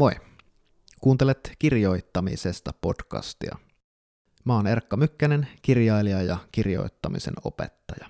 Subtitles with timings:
[0.00, 0.12] Moi!
[1.00, 3.56] Kuuntelet kirjoittamisesta podcastia.
[4.44, 8.06] Mä oon Erkka Mykkänen, kirjailija ja kirjoittamisen opettaja.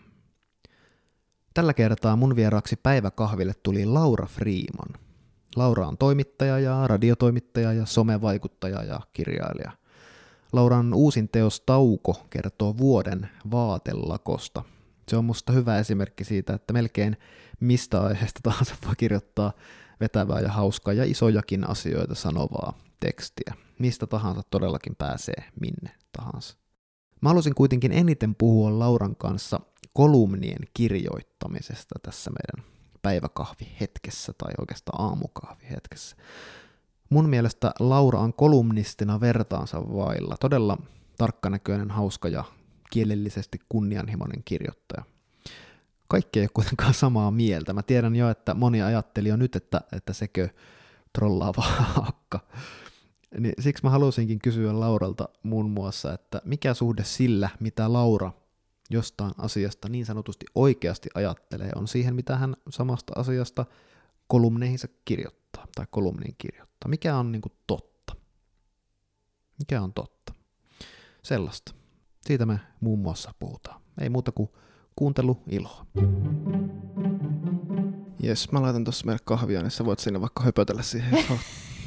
[1.55, 5.01] Tällä kertaa mun vieraaksi päiväkahville tuli Laura Freeman.
[5.57, 9.73] Laura on toimittaja ja radiotoimittaja ja somevaikuttaja ja kirjailija.
[10.53, 14.63] Lauran uusin teos Tauko kertoo vuoden vaatelakosta.
[15.09, 17.17] Se on musta hyvä esimerkki siitä, että melkein
[17.61, 19.53] mistä aiheesta tahansa voi kirjoittaa
[20.01, 23.55] vetävää ja hauskaa ja isojakin asioita sanovaa tekstiä.
[23.79, 26.57] Mistä tahansa todellakin pääsee minne tahansa.
[27.21, 29.61] Mä halusin kuitenkin eniten puhua Lauran kanssa
[29.93, 32.71] kolumnien kirjoittamisesta tässä meidän
[33.03, 36.17] päiväkahvihetkessä tai oikeastaan aamukahvihetkessä.
[37.11, 40.37] Mun mielestä Laura on kolumnistina vertaansa vailla.
[40.41, 40.79] Todella
[41.19, 42.45] tarkkanäköinen, hauska ja
[42.91, 45.05] kielellisesti kunnianhimoinen kirjoittaja.
[46.11, 47.73] Kaikki ei ole kuitenkaan samaa mieltä.
[47.73, 50.49] Mä tiedän jo, että moni ajatteli jo nyt, että, että sekö
[51.13, 51.63] trollaava
[52.03, 52.41] hakka.
[53.39, 58.33] Niin siksi mä halusinkin kysyä Lauralta muun muassa, että mikä suhde sillä, mitä Laura
[58.91, 63.67] jostain asiasta niin sanotusti oikeasti ajattelee, on siihen, mitä hän samasta asiasta
[64.27, 66.89] kolumneihinsa kirjoittaa tai kolumniin kirjoittaa.
[66.89, 68.17] Mikä on niin kuin totta?
[69.59, 70.33] Mikä on totta?
[71.23, 71.75] Sellaista.
[72.27, 73.81] Siitä me muun muassa puhutaan.
[74.01, 74.51] Ei muuta kuin
[75.01, 75.87] kuuntelu iloa.
[78.23, 81.19] Jes, mä laitan tuossa meille kahvia, niin sä voit sinne vaikka höpötellä siihen.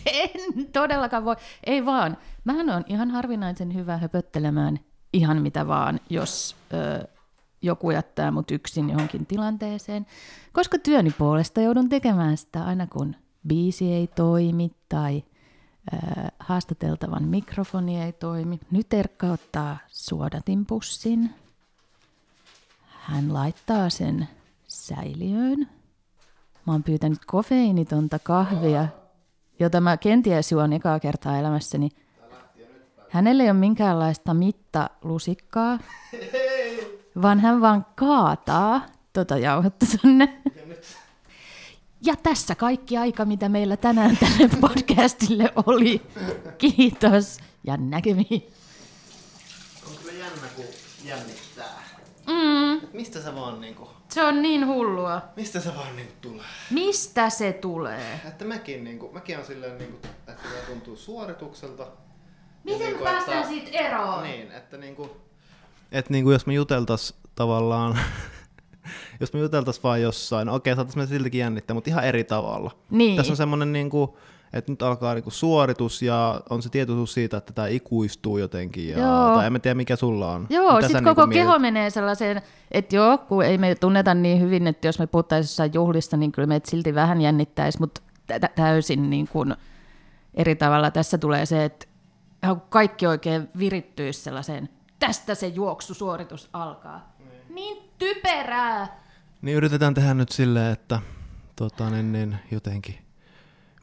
[0.05, 1.35] en todellakaan voi.
[1.63, 2.17] Ei vaan.
[2.43, 4.79] Mähän on ihan harvinaisen hyvä höpöttelemään
[5.13, 7.07] ihan mitä vaan, jos ö,
[7.61, 10.05] joku jättää mut yksin johonkin tilanteeseen,
[10.53, 13.15] koska työni puolesta joudun tekemään sitä aina kun
[13.47, 15.23] biisi ei toimi tai
[15.93, 15.97] ö,
[16.39, 18.59] haastateltavan mikrofoni ei toimi.
[18.71, 21.42] Nyt Erkka ottaa suodatinpussin.
[23.03, 24.27] Hän laittaa sen
[24.67, 25.69] säiliöön.
[26.65, 28.87] Mä oon pyytänyt kofeiinitonta kahvia,
[29.59, 31.89] jota mä kenties juon ekaa kertaa elämässäni–
[33.13, 35.79] Hänellä ei ole minkäänlaista mittalusikkaa,
[37.21, 40.41] vaan hän vaan kaataa tota jauhetta tonne.
[42.01, 46.01] Ja tässä kaikki aika, mitä meillä tänään tälle podcastille oli.
[46.57, 48.53] Kiitos ja näkemiin.
[49.89, 50.65] On kyllä jännä, kun
[51.03, 51.83] jännittää.
[52.27, 52.82] Mm.
[52.93, 53.89] Mistä se vaan niinku...
[54.09, 55.21] Se on niin hullua.
[55.35, 56.45] Mistä se vaan niinku tulee?
[56.69, 58.21] Mistä se tulee?
[58.27, 61.87] Että mäkin, niinku, mäkin on silleen, niinku, että tämä tuntuu suoritukselta,
[62.63, 64.23] Miten niin me päästään että, siitä eroon?
[64.23, 65.17] Niin, että niinku...
[65.91, 67.99] Että niinku jos me juteltais tavallaan...
[69.19, 72.71] jos me juteltais vaan jossain, okei, saatais me siltikin jännittää, mutta ihan eri tavalla.
[72.89, 73.17] Niin.
[73.17, 74.17] Tässä on semmonen niinku,
[74.53, 78.89] että nyt alkaa niinku suoritus ja on se tietoisuus siitä, että tämä ikuistuu jotenkin.
[78.89, 79.35] Ja, joo.
[79.35, 80.47] Tai en tiedä, mikä sulla on.
[80.49, 81.61] Joo, sitten koko niinku keho mietit?
[81.61, 82.41] menee sellaiseen,
[82.71, 86.31] että joo, kun ei me tunneta niin hyvin, että jos me puhuttaisiin jossain juhlista, niin
[86.31, 88.01] kyllä meitä silti vähän jännittäisi, mutta
[88.55, 89.55] täysin niin kuin
[90.33, 90.91] eri tavalla.
[90.91, 91.85] Tässä tulee se, että
[92.69, 97.15] kaikki oikein virittyisi sellaiseen, tästä se juoksusuoritus alkaa.
[97.19, 99.03] Niin, niin typerää!
[99.41, 100.99] Niin yritetään tehdä nyt silleen, että
[101.55, 103.02] tota, niin, niin, jotenkin,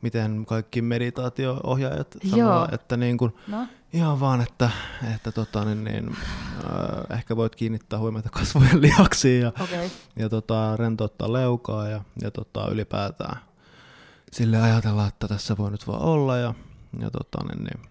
[0.03, 3.66] miten kaikki meditaatio-ohjaajat sanoo, että niin kuin, no.
[3.93, 4.71] ihan vaan, että,
[5.15, 9.88] että tota, niin, niin, äh, ehkä voit kiinnittää huomiota kasvojen lihaksiin ja, okay.
[10.16, 13.41] ja tota, rentouttaa leukaa ja, ja tota, ylipäätään
[14.33, 16.55] sille ajatella, että tässä voi nyt vaan olla ja,
[17.00, 17.91] ja tota, niin, niin,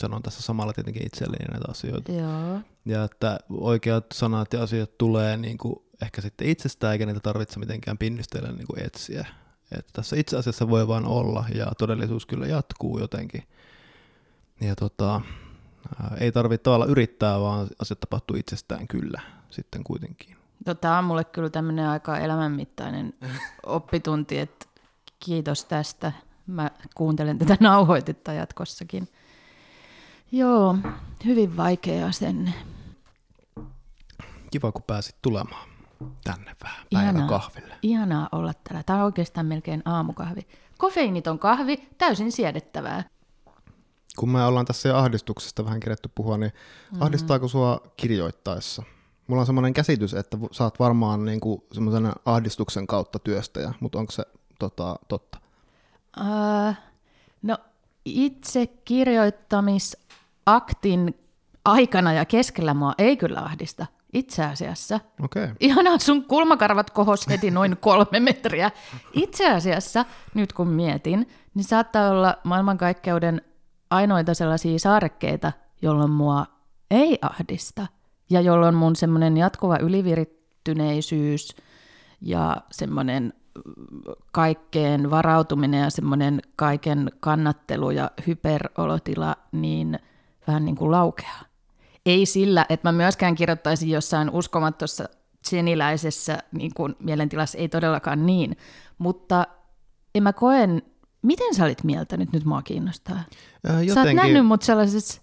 [0.00, 2.12] sanon tässä samalla tietenkin itselleni näitä asioita.
[2.12, 2.60] Joo.
[2.84, 7.58] Ja että oikeat sanat ja asiat tulee niin kuin ehkä sitten itsestään, eikä niitä tarvitse
[7.58, 9.26] mitenkään pinnistellä niin kuin etsiä.
[9.72, 13.42] Että tässä itse asiassa voi vaan olla, ja todellisuus kyllä jatkuu jotenkin.
[14.60, 15.20] Ja tota,
[16.20, 20.36] ei tarvitse tavallaan yrittää, vaan asiat tapahtuu itsestään kyllä sitten kuitenkin.
[20.66, 23.14] No, Tämä on mulle kyllä tämmöinen aika elämänmittainen
[23.66, 24.66] oppitunti, että
[25.24, 26.12] kiitos tästä.
[26.46, 29.08] Mä kuuntelen tätä nauhoitetta jatkossakin.
[30.32, 30.76] Joo,
[31.24, 32.52] hyvin vaikea asenne.
[34.50, 35.75] Kiva, kun pääsit tulemaan
[36.24, 37.74] tänne vähän ihanaa, kahville.
[37.82, 38.82] Ihanaa olla täällä.
[38.82, 40.40] Tämä on oikeastaan melkein aamukahvi.
[40.78, 43.04] Kofeiiniton kahvi, täysin siedettävää.
[44.16, 47.02] Kun me ollaan tässä jo ahdistuksesta vähän kerätty puhua, niin mm-hmm.
[47.02, 48.82] ahdistaako sua kirjoittaessa?
[49.26, 54.24] Mulla on semmoinen käsitys, että saat varmaan niinku semmoisen ahdistuksen kautta työstäjä, mutta onko se
[54.58, 55.38] tota, totta?
[56.20, 56.74] Uh,
[57.42, 57.58] no
[58.04, 59.96] itse kirjoittamis
[60.46, 61.14] aktin
[61.64, 63.86] aikana ja keskellä mua ei kyllä ahdista.
[64.12, 65.00] Itse asiassa.
[65.22, 65.48] Okay.
[65.60, 68.70] Ihanaa, sun kulmakarvat kohos heti noin kolme metriä.
[69.12, 70.04] Itse asiassa,
[70.34, 73.42] nyt kun mietin, niin saattaa olla maailmankaikkeuden
[73.90, 76.46] ainoita sellaisia saarekkeita, jolloin mua
[76.90, 77.86] ei ahdista.
[78.30, 81.56] Ja jolloin mun semmoinen jatkuva ylivirittyneisyys
[82.20, 83.32] ja semmoinen
[84.32, 89.98] kaikkeen varautuminen ja semmoinen kaiken kannattelu ja hyperolotila niin
[90.46, 91.42] vähän niin kuin laukeaa.
[92.06, 95.08] Ei sillä, että mä myöskään kirjoittaisin jossain uskomattossa
[95.44, 98.56] seniläisessä niin kuin mielentilassa, ei todellakaan niin,
[98.98, 99.46] mutta
[100.14, 100.82] en mä koen,
[101.22, 103.16] miten sä olit mieltänyt, nyt mua kiinnostaa.
[103.66, 105.22] Ää, Sä oot nähnyt mut sellaisessa,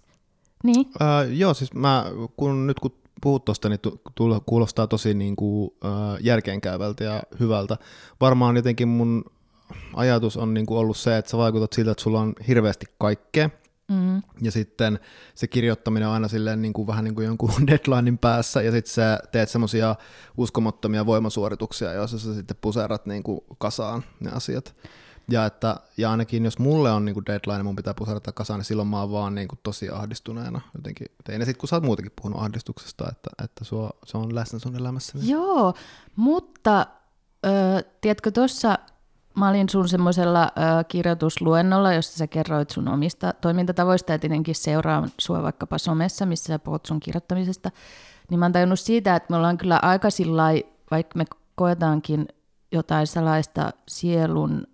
[0.64, 0.86] niin?
[1.00, 2.04] Ää, joo, siis mä,
[2.36, 4.00] kun nyt kun puhut tuosta, niin tu-
[4.46, 5.90] kuulostaa tosi niin kuin, äh,
[6.20, 7.76] järkeenkäyvältä ja hyvältä.
[8.20, 9.24] Varmaan jotenkin mun
[9.94, 13.50] ajatus on niin kuin ollut se, että sä vaikutat siltä, että sulla on hirveästi kaikkea,
[13.94, 14.22] Mm.
[14.40, 14.98] Ja sitten
[15.34, 18.92] se kirjoittaminen on aina silleen niin kuin, vähän niin kuin jonkun deadlinein päässä, ja sitten
[18.92, 19.96] sä teet semmoisia
[20.36, 24.74] uskomattomia voimasuorituksia, joissa sä sitten puserat niin kuin kasaan ne asiat.
[25.30, 28.64] Ja, että, ja ainakin jos mulle on niin kuin deadline, mun pitää puserata kasaan, niin
[28.64, 31.40] silloin mä oon vaan niin kuin tosi ahdistuneena jotenkin tein.
[31.40, 34.76] Ja sitten kun sä oot muutenkin puhunut ahdistuksesta, että, että sua, se on läsnä sun
[34.76, 35.18] elämässä.
[35.18, 35.28] Niin...
[35.28, 35.74] Joo,
[36.16, 36.86] mutta
[37.46, 37.50] ö,
[38.00, 38.78] tiedätkö, tuossa
[39.36, 40.50] mä olin sun semmoisella
[40.88, 46.58] kirjoitusluennolla, jossa sä kerroit sun omista toimintatavoista ja tietenkin seuraan sua vaikkapa somessa, missä sä
[46.58, 47.70] puhut sun kirjoittamisesta.
[48.30, 52.28] Niin mä oon tajunnut siitä, että me ollaan kyllä aika sillai, vaikka me koetaankin
[52.72, 54.66] jotain salaista sielun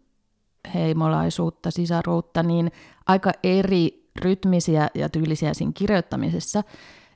[0.74, 2.72] heimolaisuutta, sisaruutta, niin
[3.06, 6.62] aika eri rytmisiä ja tyylisiä siinä kirjoittamisessa.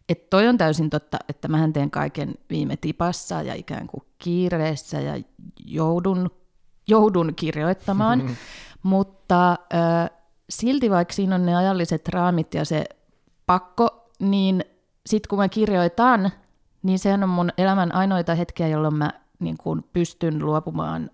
[0.08, 5.00] Että toi on täysin totta, että mähän teen kaiken viime tipassa ja ikään kuin kiireessä
[5.00, 5.22] ja
[5.64, 6.30] joudun,
[6.86, 8.30] joudun kirjoittamaan,
[8.82, 10.10] mutta äh,
[10.50, 12.84] silti vaikka siinä on ne ajalliset raamit ja se
[13.46, 14.64] pakko, niin
[15.06, 16.30] sitten kun mä kirjoitan,
[16.82, 21.10] niin sehän on mun elämän ainoita hetkiä, jolloin mä niin kun pystyn luopumaan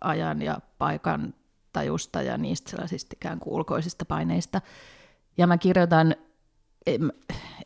[0.00, 1.34] ajan ja paikan
[1.72, 4.60] tajusta ja niistä sellaisista ikään kuin ulkoisista paineista.
[5.38, 6.14] Ja mä kirjoitan,
[6.86, 7.12] en,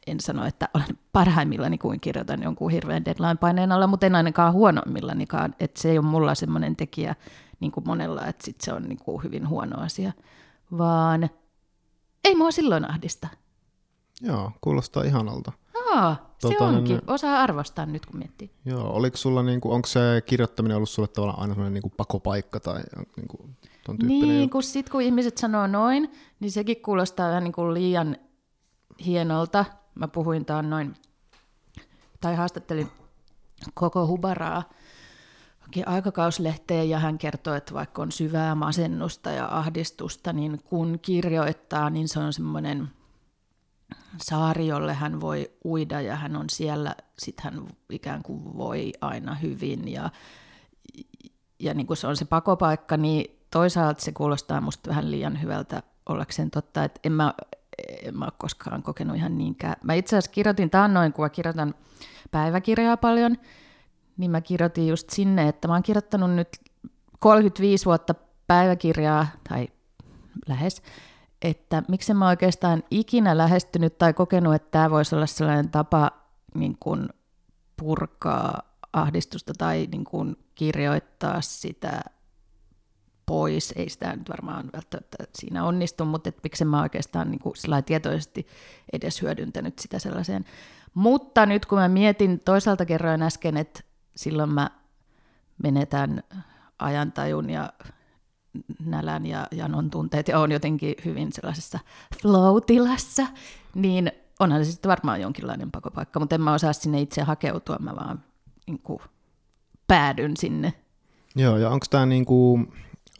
[0.06, 5.54] en sano, että olen parhaimmillani kuin kirjoitan jonkun hirveän deadline-paineen alla, mutta en ainakaan huonommillanikaan.
[5.60, 7.14] Että se ei ole mulla semmoinen tekijä
[7.60, 10.12] niin kuin monella, että sit se on niin kuin hyvin huono asia.
[10.78, 11.30] Vaan
[12.24, 13.28] ei mua silloin ahdista.
[14.22, 15.52] Joo, kuulostaa ihanalta.
[15.94, 16.96] Aa, se tota, onkin.
[16.96, 18.50] Niin, Osaa arvostaa nyt, kun miettii.
[18.64, 21.94] Joo, oliko sulla, niin kuin, onko se kirjoittaminen ollut sulle tavallaan aina sellainen niin kuin
[21.96, 22.82] pakopaikka tai
[23.16, 27.52] niin kuin, ton Niin, kun sit kun ihmiset sanoo noin, niin sekin kuulostaa vähän niin
[27.52, 28.16] kuin liian
[29.06, 29.64] hienolta.
[29.94, 30.94] Mä puhuin taan noin,
[32.20, 32.88] tai haastattelin
[33.74, 34.62] koko Hubaraa
[35.86, 42.08] aikakauslehteen ja hän kertoi, että vaikka on syvää masennusta ja ahdistusta, niin kun kirjoittaa, niin
[42.08, 42.88] se on semmoinen
[44.22, 49.34] saari, jolle hän voi uida ja hän on siellä, sitten hän ikään kuin voi aina
[49.34, 50.10] hyvin ja,
[51.60, 55.82] ja niin kuin se on se pakopaikka, niin toisaalta se kuulostaa musta vähän liian hyvältä
[56.08, 57.34] ollakseen totta, että en mä,
[58.02, 59.76] en mä ole koskaan kokenut ihan niinkään.
[59.82, 61.74] Mä itse asiassa kirjoitin taannoin, kun mä kirjoitan
[62.30, 63.36] päiväkirjaa paljon,
[64.16, 66.48] niin mä kirjoitin just sinne, että mä oon kirjoittanut nyt
[67.18, 68.14] 35 vuotta
[68.46, 69.68] päiväkirjaa, tai
[70.48, 70.82] lähes,
[71.42, 76.10] että miksi mä oikeastaan ikinä lähestynyt tai kokenut, että tämä voisi olla sellainen tapa
[76.54, 77.08] niin kuin
[77.76, 82.00] purkaa ahdistusta tai niin kuin kirjoittaa sitä
[83.26, 83.72] pois.
[83.76, 87.54] Ei sitä nyt varmaan välttämättä siinä onnistu, mutta et miksi mä oikeastaan niin kuin
[87.86, 88.46] tietoisesti
[88.92, 90.44] edes hyödyntänyt sitä sellaiseen.
[90.94, 93.80] Mutta nyt kun mä mietin, toisaalta kerroin äsken, että
[94.16, 94.70] silloin mä
[95.62, 96.22] menetän
[96.78, 97.73] ajantajun ja
[98.85, 101.78] nälän ja janon tunteet ja on jotenkin hyvin sellaisessa
[102.23, 103.26] flow-tilassa,
[103.75, 107.96] niin onhan se sitten varmaan jonkinlainen pakopaikka, mutta en mä osaa sinne itse hakeutua, mä
[107.96, 108.25] vaan
[108.66, 109.00] niin kuin,
[109.87, 110.73] päädyn sinne.
[111.37, 112.73] Joo, ja onko tämä niin kuin,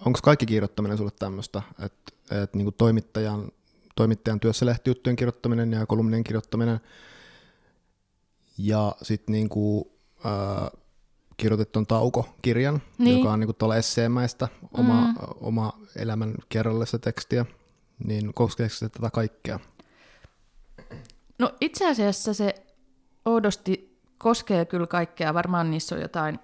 [0.07, 3.49] onko kaikki kirjoittaminen sulle tämmöistä, että, että niin kuin toimittajan,
[3.97, 6.81] toimittajan työssä lehtijuttujen kirjoittaminen ja kolumnien kirjoittaminen
[8.59, 9.85] ja sitten niin kuin,
[11.37, 13.19] kirjoitettu Tauko-kirjan, niin.
[13.19, 15.15] joka on niin tuolla esseemäistä oma, mm.
[15.41, 17.47] oma elämän kerrallista tekstiä,
[18.05, 19.61] niin koskeeko se tätä kaikkea?
[21.39, 22.55] No itse asiassa se
[23.25, 25.35] oudosti koskee kyllä kaikkea.
[25.35, 26.39] Varmaan niissä on jotain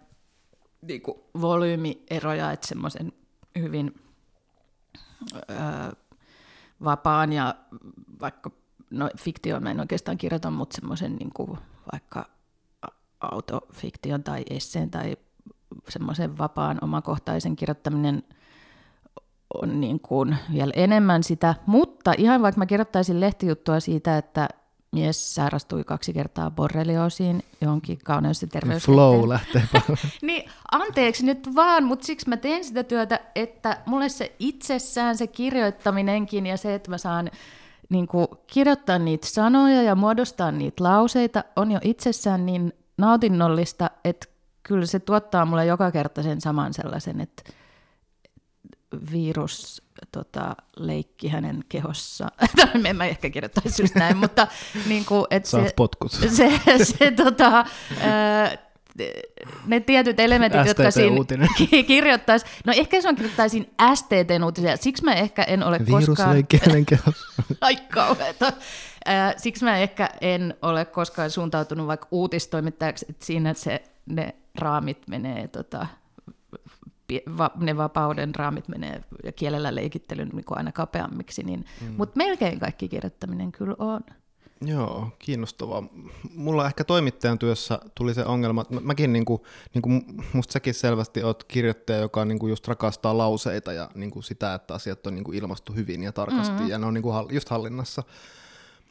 [0.82, 3.12] niin kuin volyymieroja, että semmoisen
[3.58, 3.94] hyvin
[5.34, 5.56] öö,
[6.84, 7.54] vapaan ja
[8.20, 8.50] vaikka,
[8.90, 11.58] no fiktio mä en oikeastaan kirjoita, mutta semmoisen niin kuin
[11.92, 12.26] vaikka
[13.32, 15.16] autofiktion tai esseen tai
[15.88, 18.22] semmoisen vapaan omakohtaisen kirjoittaminen
[19.62, 24.48] on niin kuin vielä enemmän sitä, mutta ihan vaikka mä kirjoittaisin lehtijuttua siitä, että
[24.92, 28.84] mies sairastui kaksi kertaa borrelioosiin johonkin kauneus- ja terveys.
[28.84, 29.62] Flow lähtee
[30.22, 35.26] Niin anteeksi nyt vaan, mutta siksi mä teen sitä työtä, että mulle se itsessään se
[35.26, 37.30] kirjoittaminenkin ja se, että mä saan
[37.88, 44.26] niin kuin, kirjoittaa niitä sanoja ja muodostaa niitä lauseita on jo itsessään niin nautinnollista, että
[44.62, 47.42] kyllä se tuottaa mulle joka kerta sen saman sellaisen, että
[49.12, 49.82] virus
[50.12, 52.28] tota, leikki hänen kehossa.
[52.84, 54.46] en mä ehkä kirjoittaisi just näin, mutta
[54.86, 56.12] niin kuin, että Saat se, potkut.
[56.36, 57.64] se, se tota,
[58.00, 58.56] ää,
[59.66, 61.16] ne tietyt elementit, jotka siinä
[61.58, 66.36] ki- kirjoittaisi, no ehkä jos mä kirjoittaisin STT-uutisia, siksi mä ehkä en ole Virus koskaan...
[67.60, 68.52] Ai kauheeta.
[69.36, 75.48] Siksi mä ehkä en ole koskaan suuntautunut vaikka uutistoimittajaksi, että siinä se, ne raamit menee,
[75.48, 75.86] tota,
[77.38, 81.94] va, ne vapauden raamit menee ja kielellä leikittelyn niin aina kapeammiksi, niin, mm.
[81.96, 84.00] mutta melkein kaikki kirjoittaminen kyllä on.
[84.64, 85.82] Joo, kiinnostavaa.
[86.34, 89.42] Mulla ehkä toimittajan työssä tuli se ongelma, että mä- mäkin, niin kuin,
[89.74, 90.02] niin kuin
[90.32, 94.54] musta säkin selvästi oot kirjoittaja, joka niin kuin just rakastaa lauseita ja niin kuin sitä,
[94.54, 96.68] että asiat on niin kuin ilmastu hyvin ja tarkasti mm-hmm.
[96.68, 98.02] ja ne on niin kuin just hallinnassa.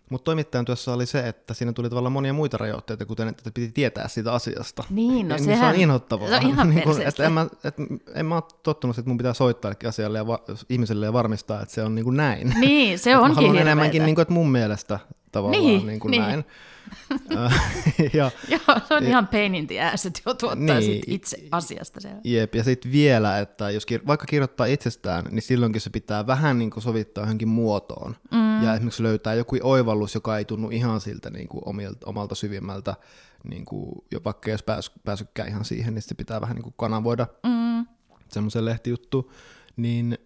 [0.09, 3.71] Mutta toimittajan työssä oli se, että siinä tuli tavallaan monia muita rajoitteita, kuten että piti
[3.71, 4.83] tietää siitä asiasta.
[4.89, 6.27] Niin, no Ja se sehän- on inhottavaa.
[6.27, 7.09] se on ihan niin perseestä.
[7.09, 7.75] että en, mä, et,
[8.13, 11.73] en mä ole tottunut, että mun pitää soittaa asialle ja va- ihmiselle ja varmistaa, että
[11.73, 12.53] se on niin kuin näin.
[12.59, 14.99] Niin, se Et mä onkin haluan enemmänkin, niin kuin, että mun mielestä
[15.31, 16.21] tavallaan Niin, niin, kuin niin.
[16.23, 16.43] näin.
[17.37, 17.63] Äh,
[18.13, 20.83] ja, Joo, se on ihan pain in the ass, että joutuu ottaa Niin.
[20.83, 22.09] sit itse asiasta se.
[22.23, 26.59] Jep, ja sitten vielä, että jos kir- vaikka kirjoittaa itsestään, niin silloinkin se pitää vähän
[26.59, 28.15] niin kuin sovittaa johonkin muotoon.
[28.31, 28.63] Mm.
[28.63, 32.95] Ja esimerkiksi löytää joku oivallus, joka ei tunnu ihan siltä niin kuin omilta, omalta syvimmältä,
[33.43, 36.75] niin kuin, jo vaikka olisi pääs, päässytkään ihan siihen, niin se pitää vähän niin kuin
[36.77, 37.85] kanavoida Mm.
[38.29, 39.31] semmoisen lehtijuttu.
[39.75, 40.17] Niin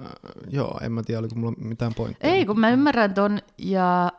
[0.00, 0.06] äh,
[0.50, 2.30] joo, en mä tiedä, oliko mulla mitään pointtia.
[2.30, 4.12] Ei, kun mä ymmärrän ton, ja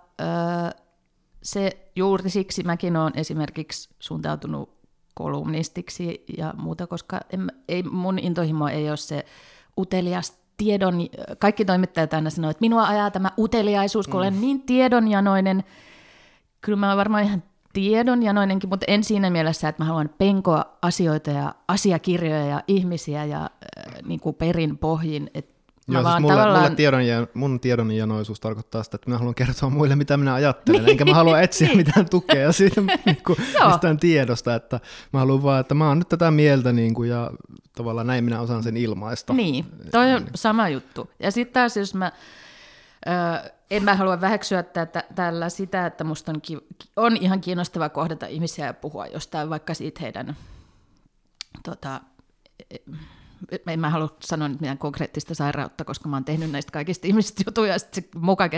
[1.43, 4.75] se juuri siksi mäkin olen esimerkiksi suuntautunut
[5.13, 9.25] kolumnistiksi ja muuta, koska en, ei, mun intohimo ei ole se
[9.77, 10.95] utelias tiedon,
[11.39, 14.19] kaikki toimittajat aina sanoo, että minua ajaa tämä uteliaisuus, kun mm.
[14.19, 15.63] olen niin tiedonjanoinen.
[16.61, 17.43] Kyllä mä olen varmaan ihan
[17.73, 23.41] tiedonjanoinenkin, mutta en siinä mielessä, että mä haluan penkoa asioita ja asiakirjoja ja ihmisiä ja
[23.41, 25.29] äh, niin kuin perin pohjin.
[25.33, 25.54] Että
[25.87, 26.63] Joo, siis mulle, tavallaan...
[26.63, 27.01] mulle tiedon,
[27.33, 31.41] mun tiedonjanoisuus tarkoittaa sitä, että minä haluan kertoa muille, mitä minä ajattelen, enkä mä halua
[31.41, 31.77] etsiä Niin.
[31.77, 34.79] mitään tukea siitä niin kuin, mistään tiedosta, että
[35.13, 37.31] mä haluan vaan, että mä oon nyt tätä mieltä niin kuin, ja
[37.75, 39.33] tavallaan näin minä osaan sen ilmaista.
[39.33, 41.09] Niin, toi on sama juttu.
[41.19, 42.11] Ja sitten taas, jos mä,
[43.07, 47.89] ö, en mä halua väheksyä tätä, tällä sitä, että musta on, ki- on ihan kiinnostavaa
[47.89, 50.35] kohdata ihmisiä ja puhua jostain vaikka siitä heidän,
[51.63, 52.01] tota,
[53.67, 57.43] en mä halua sanoa nyt mitään konkreettista sairautta, koska mä oon tehnyt näistä kaikista ihmisistä
[57.45, 58.49] jutuja, ja sitten muka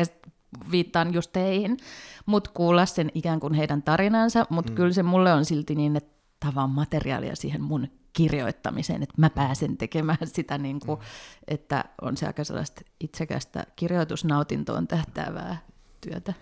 [0.72, 1.78] viittaan just teihin,
[2.26, 4.76] mutta kuulla sen ikään kuin heidän tarinansa, mutta mm.
[4.76, 9.78] kyllä se mulle on silti niin, että tavaan materiaalia siihen mun kirjoittamiseen, että mä pääsen
[9.78, 11.00] tekemään sitä, niin kuin,
[11.48, 15.58] että on se aika sellaista itsekästä kirjoitusnautintoon tähtäävää
[16.02, 16.34] työtä.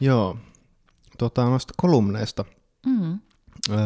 [0.00, 0.36] Joo,
[1.18, 2.44] tota, noista kolumneista.
[2.86, 3.18] Mm.
[3.70, 3.78] Öö,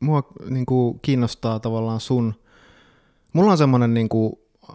[0.00, 2.34] mua niin kuin, kiinnostaa tavallaan sun,
[3.32, 4.32] mulla on semmoinen niin kuin,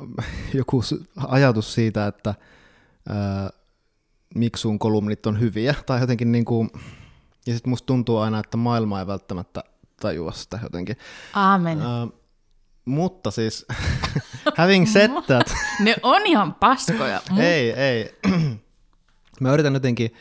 [0.54, 0.84] joku
[1.28, 2.36] ajatus siitä, että
[3.10, 3.16] öö,
[4.36, 6.70] miksi sun kolumnit on hyviä, tai jotenkin niin kuin,
[7.48, 9.64] ja sitten musta tuntuu aina, että maailma ei välttämättä
[10.02, 10.98] tajua sitä jotenkin.
[11.34, 11.82] Aamen.
[11.82, 12.08] Öö,
[12.86, 13.66] mutta siis,
[14.58, 17.22] having said that, Ne on ihan paskoja.
[17.38, 18.20] Ei, ei.
[19.42, 20.14] Mä yritän jotenkin,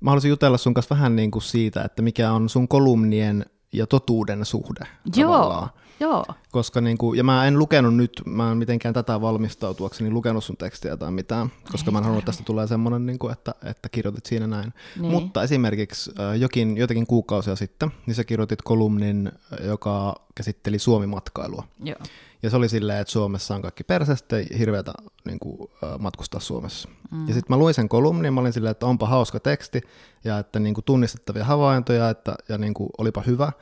[0.00, 3.86] mä haluaisin jutella sun kanssa vähän niin kuin siitä, että mikä on sun kolumnien ja
[3.86, 4.86] totuuden suhde.
[5.16, 5.68] Joo, tavallaan.
[6.00, 6.24] Joo.
[6.52, 10.56] Koska niin kuin, ja mä en lukenut nyt, mä en mitenkään tätä valmistautuakseni lukenut sun
[10.56, 13.88] tekstiä tai mitään, koska mä en halunnut, että tästä tulee semmoinen, niin kuin, että, että
[13.88, 14.74] kirjoitit siinä näin.
[15.00, 15.10] Niin.
[15.10, 21.64] Mutta esimerkiksi äh, jokin, jotakin kuukausia sitten, niin sä kirjoitit kolumnin, äh, joka käsitteli Suomi-matkailua.
[21.84, 21.98] Joo.
[22.42, 24.92] Ja se oli silleen, että Suomessa on kaikki perseestä ja hirveätä
[25.24, 26.88] niin kuin, äh, matkustaa Suomessa.
[27.10, 27.28] Mm.
[27.28, 29.80] Ja sitten mä luin sen kolumnin, mä olin silleen, että onpa hauska teksti
[30.24, 33.52] ja että niin kuin, tunnistettavia havaintoja että, ja niin kuin, olipa hyvä.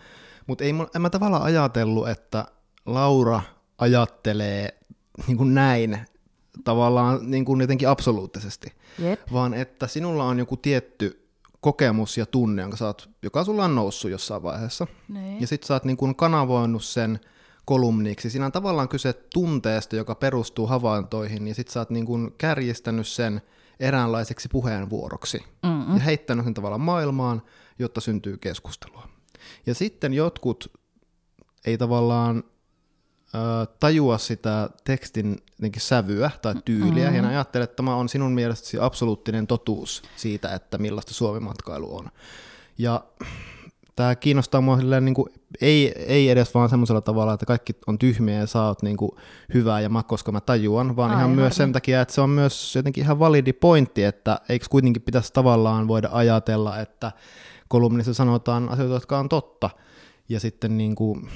[0.47, 2.45] Mutta en mä tavallaan ajatellut, että
[2.87, 3.41] Laura
[3.79, 4.81] ajattelee
[5.27, 5.99] niin kuin näin
[6.65, 9.21] tavallaan niin kuin jotenkin absoluuttisesti, Jep.
[9.33, 11.29] vaan että sinulla on joku tietty
[11.61, 14.87] kokemus ja tunne, jonka oot, joka sulla on noussut jossain vaiheessa.
[15.09, 15.41] Niin.
[15.41, 17.21] Ja sitten sä oot niin kuin kanavoinut sen
[17.65, 18.31] kolumniksi.
[18.31, 23.07] Siinä on tavallaan kyse tunteesta, joka perustuu havaintoihin, ja sitten sä oot niin kuin kärjistänyt
[23.07, 23.43] sen
[23.81, 25.45] eräänlaiseksi puheenvuoroksi.
[25.63, 25.95] Mm-mm.
[25.95, 27.43] Ja heittänyt sen tavallaan maailmaan,
[27.79, 29.09] jotta syntyy keskustelua.
[29.67, 30.73] Ja sitten jotkut
[31.67, 32.45] ei tavallaan
[33.81, 35.37] tajua sitä tekstin
[35.79, 37.17] sävyä tai tyyliä, mm-hmm.
[37.17, 42.09] ja ne ajattelee, että tämä on sinun mielestäsi absoluuttinen totuus siitä, että millaista Suomi-matkailu on.
[42.79, 43.05] Ja
[43.97, 47.99] tämä kiinnostaa mua silleen, niin kuin, ei, ei edes vaan semmoisella tavalla, että kaikki on
[47.99, 49.11] tyhmiä ja sä oot niin kuin,
[49.55, 52.31] hyvää ja mä, koska mä tajuan, vaan Aivan, ihan myös sen takia, että se on
[52.31, 57.13] myös jotenkin ihan validi pointti, että eikö kuitenkin pitäisi tavallaan voida ajatella, että
[57.73, 59.71] kolumnissa sanotaan asioita, jotka on totta.
[60.29, 61.29] Ja sitten niin kuin,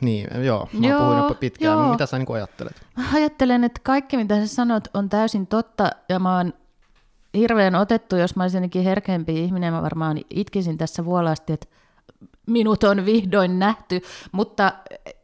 [0.00, 1.78] niin, joo, mä Joo, puhuin pitkään.
[1.78, 1.90] joo.
[1.90, 2.86] Mitä sä niin kuin ajattelet?
[3.14, 6.52] Ajattelen, että kaikki mitä sä sanot on täysin totta ja mä oon
[7.34, 11.66] hirveän otettu, jos mä olisin jotenkin herkempi ihminen, mä varmaan itkisin tässä vuolaasti, että
[12.46, 14.00] minut on vihdoin nähty,
[14.32, 14.72] mutta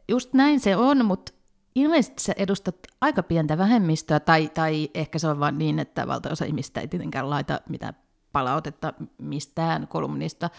[0.09, 1.33] just näin se on, mutta
[1.75, 6.45] ilmeisesti sä edustat aika pientä vähemmistöä, tai, tai ehkä se on vaan niin, että valtaosa
[6.45, 7.93] ihmistä ei tietenkään laita mitään
[8.31, 10.49] palautetta mistään kolumnista,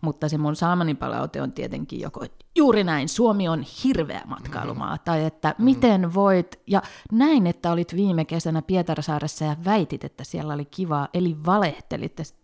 [0.00, 4.98] mutta se mun saamani palaute on tietenkin joko, että juuri näin, Suomi on hirveä matkailumaa,
[4.98, 6.82] tai että miten voit, ja
[7.12, 12.36] näin, että olit viime kesänä Pietarsaaressa ja väitit, että siellä oli kivaa, eli valehtelit, sit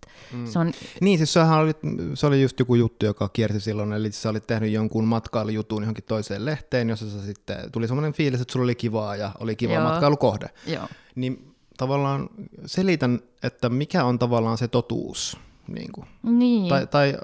[0.44, 1.72] se on, Niin, siis oli,
[2.14, 6.04] se oli just joku juttu, joka kiersi silloin, eli sä olit tehnyt jonkun matkailujutun johonkin
[6.04, 9.72] toiseen lehteen, jossa sä sitten tuli semmoinen fiilis, että sulla oli kivaa ja oli kiva
[9.72, 9.82] Joo.
[9.82, 10.46] matkailukohde.
[10.66, 10.88] joo.
[11.14, 12.28] Niin tavallaan
[12.66, 15.36] selitän, että mikä on tavallaan se totuus.
[15.68, 16.06] Niin kuin.
[16.22, 16.68] Niin.
[16.68, 17.14] Tai, tai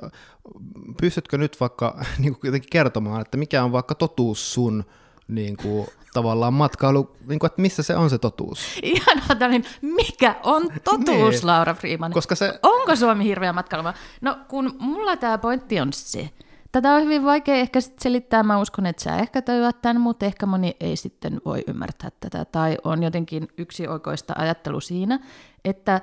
[1.00, 4.84] pystytkö nyt vaikka niin kuin jotenkin kertomaan, että mikä on vaikka totuus sun
[5.28, 8.60] niin kuin, tavallaan matkailu, niin kuin, että missä se on se totuus?
[8.82, 11.46] Ihanaa tällainen, mikä on totuus, Niin.
[11.46, 12.12] Laura Freeman?
[12.12, 13.94] Koska se, Onko Suomi hirveä matkailuma?
[14.20, 16.30] No kun mulla tämä pointti on se,
[16.72, 20.26] tätä on hyvin vaikea ehkä sit selittää, mä uskon, että sä ehkä tajuat tämän, mutta
[20.26, 25.18] ehkä moni ei sitten voi ymmärtää tätä, tai on jotenkin yksi oikoista ajattelu siinä,
[25.64, 26.00] että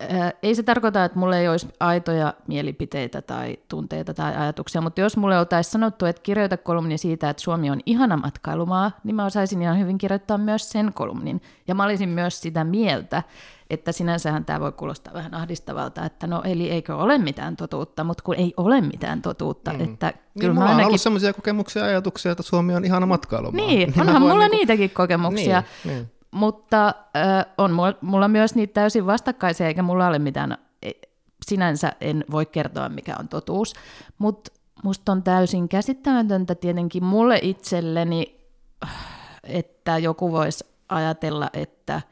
[0.00, 5.00] ää, ei se tarkoita, että mulla ei olisi aitoja mielipiteitä tai tunteita tai ajatuksia, mutta
[5.00, 9.24] jos mulle oltaisiin sanottu, että kirjoita kolumni siitä, että Suomi on ihana matkailumaa, niin mä
[9.24, 11.42] osaisin ihan hyvin kirjoittaa myös sen kolumnin.
[11.68, 13.22] Ja mä olisin myös sitä mieltä,
[13.70, 18.24] että sinänsähän tämä voi kuulostaa vähän ahdistavalta, että no eli eikö ole mitään totuutta, mutta
[18.24, 19.80] kun ei ole mitään totuutta, mm.
[19.80, 20.86] että niin kyllä mulla mä on ainakin...
[20.86, 23.66] ollut sellaisia kokemuksia ja ajatuksia, että Suomi on ihana matkailumaa.
[23.66, 26.12] Niin, mä onhan mulla niinku- niitäkin kokemuksia, Niin, niin.
[26.30, 30.90] mutta äh, on mulla, mulla myös niitä täysin vastakkaisia, eikä mulla ole mitään, e,
[31.46, 33.74] sinänsä en voi kertoa mikä on totuus,
[34.18, 38.40] mutta musta on täysin käsittämätöntä tietenkin mulle itselleni,
[39.44, 42.02] että joku voisi ajatella, että,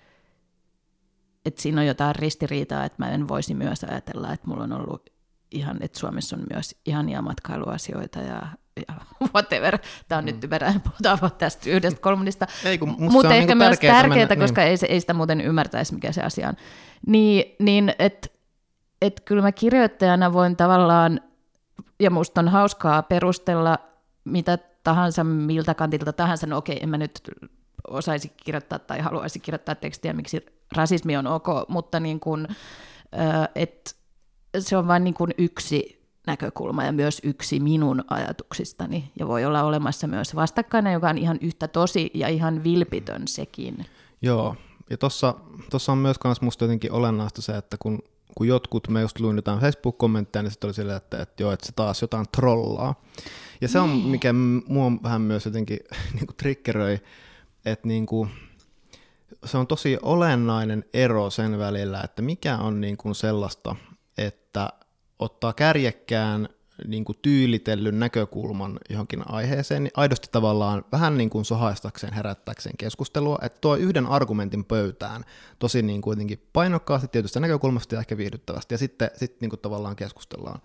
[1.46, 5.10] että siinä on jotain ristiriitaa, että mä en voisi myös ajatella, että mulla on ollut
[5.50, 8.94] ihan, että Suomessa on myös ihania matkailuasioita ja, ja
[9.34, 9.78] whatever.
[10.08, 10.26] Tämä on mm.
[10.26, 12.00] nyt typerää, puhutaan vaan tästä yhdestä
[12.86, 16.22] musta Mutta ehkä niinku myös tärkeää mennä- koska ei, ei sitä muuten ymmärtäisi, mikä se
[16.22, 16.54] asia on.
[17.06, 18.28] Niin, niin että
[19.02, 21.20] et kyllä mä kirjoittajana voin tavallaan,
[22.00, 23.78] ja musta on hauskaa perustella
[24.24, 27.20] mitä tahansa, miltä kantilta tahansa, no okei, en mä nyt
[27.88, 32.48] osaisi kirjoittaa tai haluaisi kirjoittaa tekstiä, miksi rasismi on ok, mutta niin kuin,
[33.54, 33.90] että
[34.58, 39.12] se on vain niin kuin yksi näkökulma ja myös yksi minun ajatuksistani.
[39.18, 43.86] Ja voi olla olemassa myös vastakkainen, joka on ihan yhtä tosi ja ihan vilpitön sekin.
[44.22, 44.56] Joo,
[44.90, 47.98] ja tuossa on myös kans musta jotenkin olennaista se, että kun,
[48.34, 51.66] kun jotkut, mä just luin jotain Facebook-kommentteja, niin sitten oli silleen, että, että joo, että
[51.66, 53.02] se taas jotain trollaa.
[53.60, 55.78] Ja se on, mikä m- mua vähän myös jotenkin
[56.14, 57.00] niin kuin triggeröi,
[57.64, 58.30] että niin kuin,
[59.46, 63.76] se on tosi olennainen ero sen välillä, että mikä on niin kuin sellaista,
[64.18, 64.68] että
[65.18, 66.48] ottaa kärjekkään
[66.86, 73.38] niin kuin tyylitellyn näkökulman johonkin aiheeseen, niin aidosti tavallaan vähän niin kuin sohaistakseen, herättäkseen keskustelua,
[73.42, 75.24] että tuo yhden argumentin pöytään
[75.58, 79.96] tosi niin kuitenkin painokkaasti tietystä näkökulmasta ja ehkä viihdyttävästi, ja sitten sit niin kuin tavallaan
[79.96, 80.60] keskustellaan.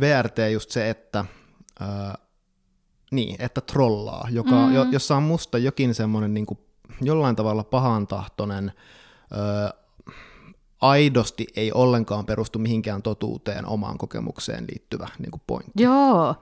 [0.00, 1.24] VRT just se, että
[1.80, 2.18] ää,
[3.10, 4.74] niin, että trollaa, joka, mm.
[4.74, 6.58] jo, jossa on musta jokin semmoinen niin kuin
[7.00, 8.72] jollain tavalla pahantahtoinen,
[9.32, 9.68] öö,
[10.80, 15.82] aidosti ei ollenkaan perustu mihinkään totuuteen omaan kokemukseen liittyvä niin kuin pointti.
[15.82, 16.34] Joo.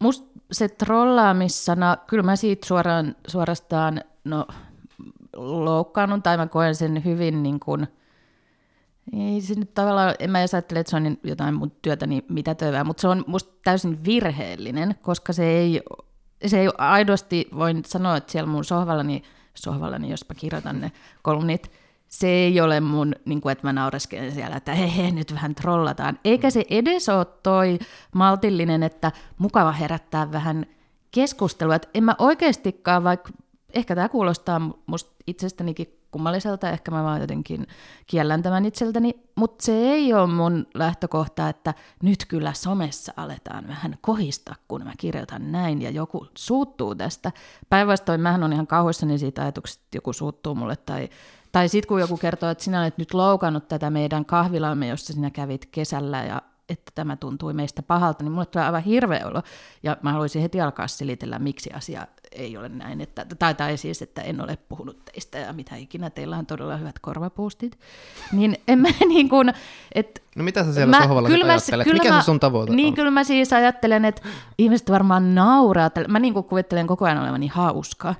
[0.00, 4.46] Musta se trollaamissana, kyllä mä siitä suoraan, suorastaan no,
[5.36, 7.86] loukkaannut, tai mä koen sen hyvin niin kuin,
[9.12, 12.84] ei se nyt tavallaan, en mä edes ajattele, että se on jotain mun työtäni mitätöivää,
[12.84, 15.82] mutta se on musta täysin virheellinen, koska se ei,
[16.46, 19.22] se ei aidosti, voin sanoa, että siellä mun sohvallani,
[19.54, 21.70] sohvallani, jos mä kirjoitan ne kolumnit,
[22.08, 25.54] se ei ole mun, niin kuin, että mä naureskelen siellä, että he, he nyt vähän
[25.54, 26.18] trollataan.
[26.24, 27.78] Eikä se edes ole toi
[28.14, 30.66] maltillinen, että mukava herättää vähän
[31.10, 31.74] keskustelua.
[31.74, 33.30] Että en mä oikeastikaan, vaikka
[33.74, 37.66] ehkä tämä kuulostaa musta itsestänikin kummalliselta, ehkä mä vaan jotenkin
[38.06, 43.98] kiellän tämän itseltäni, mutta se ei ole mun lähtökohta, että nyt kyllä somessa aletaan vähän
[44.00, 47.32] kohista, kun mä kirjoitan näin ja joku suuttuu tästä.
[47.68, 51.08] Päinvastoin mähän on ihan kauhuissani siitä ajatuksesta, että joku suuttuu mulle tai
[51.52, 55.30] tai sitten kun joku kertoo, että sinä olet nyt loukannut tätä meidän kahvilaamme, jossa sinä
[55.30, 59.42] kävit kesällä ja että tämä tuntui meistä pahalta, niin mulle tulee aivan hirveä olo.
[59.82, 64.02] Ja mä haluaisin heti alkaa selitellä, miksi asia ei ole näin, että, tai, tai siis,
[64.02, 67.78] että en ole puhunut teistä ja mitä ikinä, teillä on todella hyvät korvapuustit,
[68.32, 69.52] niin en mä niin kuin,
[69.94, 71.84] että No mitä sä siellä mä, sohvalla kyllä mä, ajattelet?
[71.84, 72.94] Kyllä Mikä mä, se sun tavoite niin, on?
[72.94, 74.22] kyllä mä siis ajattelen, että
[74.58, 75.90] ihmiset varmaan nauraa.
[76.08, 78.14] Mä niin kuin kuvittelen koko ajan olevani hauska.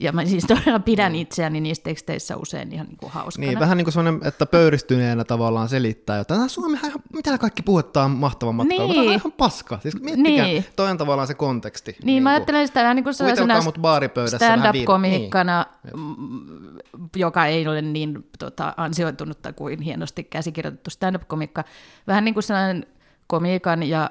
[0.00, 3.46] Ja mä siis todella pidän itseäni niissä teksteissä usein ihan niin kuin hauskana.
[3.46, 6.48] Niin, vähän niin kuin sellainen, että pöyristyneenä tavallaan selittää jotain.
[6.48, 8.86] Suomi, ihan, mitä kaikki puhuttaa mahtava matka, niin.
[8.86, 9.78] mutta ihan paska.
[9.82, 10.64] Siis miettikää, niin.
[10.76, 11.90] toi on tavallaan se konteksti.
[11.92, 17.10] Niin, niin mä ajattelen sitä vähän niin kuin sellaisena mut baaripöydässä stand-up-komiikkana, niin.
[17.16, 21.64] joka ei ole niin tota, ansioitunutta kuin hienosti käsikirjoitettu stand-up-komikka.
[22.06, 22.86] Vähän niin kuin sellainen
[23.26, 24.10] komiikan ja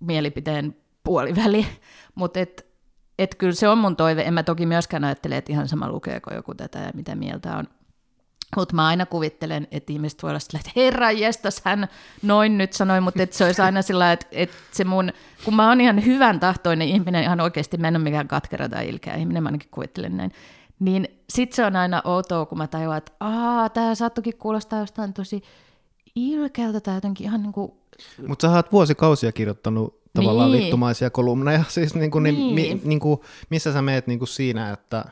[0.00, 1.66] mielipiteen puoliväli,
[2.14, 2.65] mutta et,
[3.18, 4.22] et kyllä se on mun toive.
[4.22, 7.64] En mä toki myöskään ajattele, että ihan sama lukeeko joku tätä ja mitä mieltä on.
[8.56, 11.88] Mutta mä aina kuvittelen, että ihmiset voi olla sillä, että herra jestas, hän
[12.22, 15.12] noin nyt sanoi, mutta että se olisi aina sillä että, että se mun,
[15.44, 18.88] kun mä oon ihan hyvän tahtoinen ihminen, ihan oikeasti, mä en ole mikään katkera tai
[18.88, 20.32] ilkeä ihminen, mä ainakin kuvittelen näin,
[20.78, 25.12] niin sit se on aina outoa, kun mä tajuan, että aah, tää saattokin kuulostaa jostain
[25.12, 25.42] tosi
[26.16, 27.72] ilkeältä tai jotenkin ihan niin kuin...
[28.26, 30.62] Mutta sä oot vuosikausia kirjoittanut tavallaan niin.
[30.62, 32.34] vittumaisia kolumneja, siis niin kuin, niin.
[32.34, 35.04] Niin, mi, niin kuin, missä sä meet niin kuin siinä, että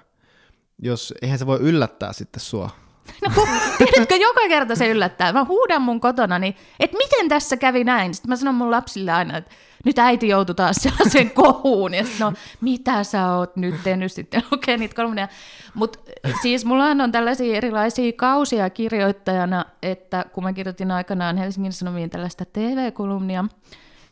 [0.83, 2.71] jos, eihän se voi yllättää sitten sua.
[3.25, 3.31] No,
[3.79, 5.33] tiedätkö, joka kerta se yllättää.
[5.33, 8.15] Mä huudan mun kotona, niin, että miten tässä kävi näin.
[8.15, 9.51] Sitten mä sanon mun lapsille aina, että
[9.85, 11.95] nyt äiti joutui taas sellaiseen kohuun.
[11.95, 15.29] Ja sitten no, mitä sä oot nyt tehnyt sitten, lukee niitä kolmonia.
[15.75, 15.99] Mutta
[16.43, 22.45] siis mulla on tällaisia erilaisia kausia kirjoittajana, että kun mä kirjoitin aikanaan Helsingin Sanomiin tällaista
[22.53, 23.45] TV-kolumnia,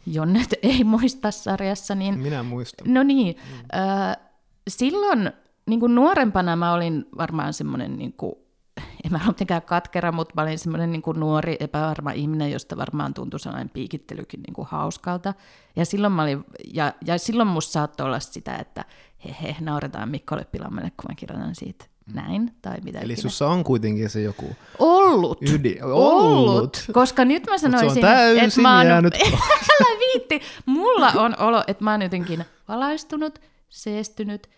[0.06, 2.18] Jonnet ei muista sarjassa, niin...
[2.18, 2.94] Minä muistan.
[2.94, 3.80] No niin, mm.
[3.80, 4.16] äh,
[4.68, 5.32] silloin
[5.66, 8.35] niin kuin nuorempana mä olin varmaan semmoinen niin kuin
[8.76, 12.76] en mä ole mitenkään katkera, mutta mä olin semmoinen niin kuin nuori, epävarma ihminen, josta
[12.76, 15.35] varmaan tuntui sellainen piikittelykin niin kuin hauskalta.
[15.76, 18.85] Ja silloin, mä olin, ja, ja silloin musta saattoi olla sitä, että
[19.24, 23.22] he, he nauretaan Mikkolle Pilamelle, kun mä kirjoitan siitä näin, tai mitä Eli ikinä.
[23.22, 25.38] sussa on kuitenkin se joku Ollut.
[25.42, 25.85] Ydin.
[25.85, 26.48] Ollut.
[26.48, 26.85] Ollut.
[26.92, 28.87] Koska nyt mä sanoisin, että mä oon...
[28.87, 29.14] jäänyt
[29.80, 30.40] Älä viitti.
[30.66, 34.50] Mulla on olo, että mä oon jotenkin valaistunut, seestynyt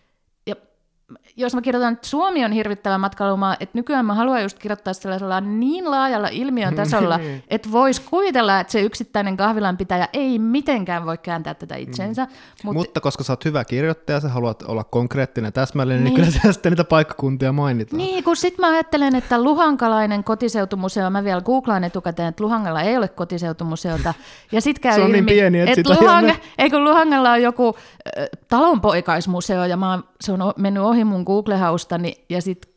[1.37, 5.41] jos mä kirjoitan, että Suomi on hirvittävä matkailumaa, että nykyään mä haluan just kirjoittaa sellaisella
[5.41, 7.43] niin laajalla ilmiön tasolla, niin.
[7.47, 12.25] että vois kuvitella, että se yksittäinen kahvilanpitäjä ei mitenkään voi kääntää tätä itsensä.
[12.25, 12.31] Mm.
[12.63, 12.73] Mut...
[12.73, 16.71] Mutta koska sä oot hyvä kirjoittaja, sä haluat olla konkreettinen täsmällinen, niin, niin kyllä sitten
[16.71, 17.97] niitä paikkakuntia mainitaan.
[17.97, 22.97] Niin, kun sit mä ajattelen, että Luhankalainen kotiseutumuseo, mä vielä googlaan etukäteen, että Luhangalla ei
[22.97, 24.13] ole kotiseutumuseota,
[24.51, 26.29] ja sit käy se on niin ilmi, niin pieni, että, että Luhang...
[26.57, 31.23] ei kun Luhangalla on joku äh, talonpoikaismuseo, ja mä oon, se on mennyt ohi mun
[31.23, 32.75] Google-haustani ja sitten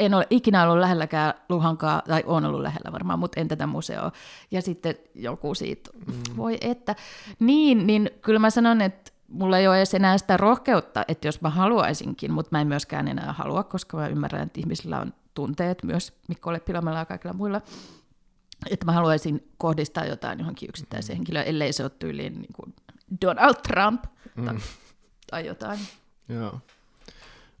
[0.00, 4.12] en ole ikinä ollut lähelläkään Luhankaa, tai on ollut lähellä varmaan, mutta en tätä museoa.
[4.50, 6.36] Ja sitten joku siitä, mm.
[6.36, 6.94] voi että.
[7.38, 11.40] Niin, niin kyllä mä sanon, että mulla ei ole edes enää sitä rohkeutta, että jos
[11.40, 15.82] mä haluaisinkin, mutta mä en myöskään enää halua, koska mä ymmärrän, että ihmisillä on tunteet
[15.82, 17.60] myös Mikko Leppilamella ja kaikilla muilla,
[18.70, 22.74] että mä haluaisin kohdistaa jotain johonkin yksittäiseen henkilöön, ellei se ole tyyliin niin kuin
[23.20, 24.44] Donald Trump mm.
[24.44, 24.56] tai,
[25.30, 25.78] tai jotain.
[26.28, 26.60] Joo.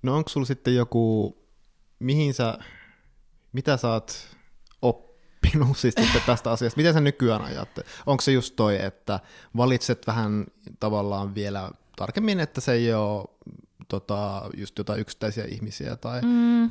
[0.04, 1.36] No onko sulla sitten joku,
[1.98, 2.58] mihin sä,
[3.52, 4.36] mitä sä oot
[4.82, 6.76] oppinut siis sitten tästä asiasta?
[6.76, 7.88] Miten sä nykyään ajattelet?
[8.06, 9.20] Onko se just toi, että
[9.56, 10.44] valitset vähän
[10.80, 13.24] tavallaan vielä tarkemmin, että se ei ole
[13.88, 15.96] tota, just jotain yksittäisiä ihmisiä?
[15.96, 16.20] Tai...
[16.22, 16.70] Mm.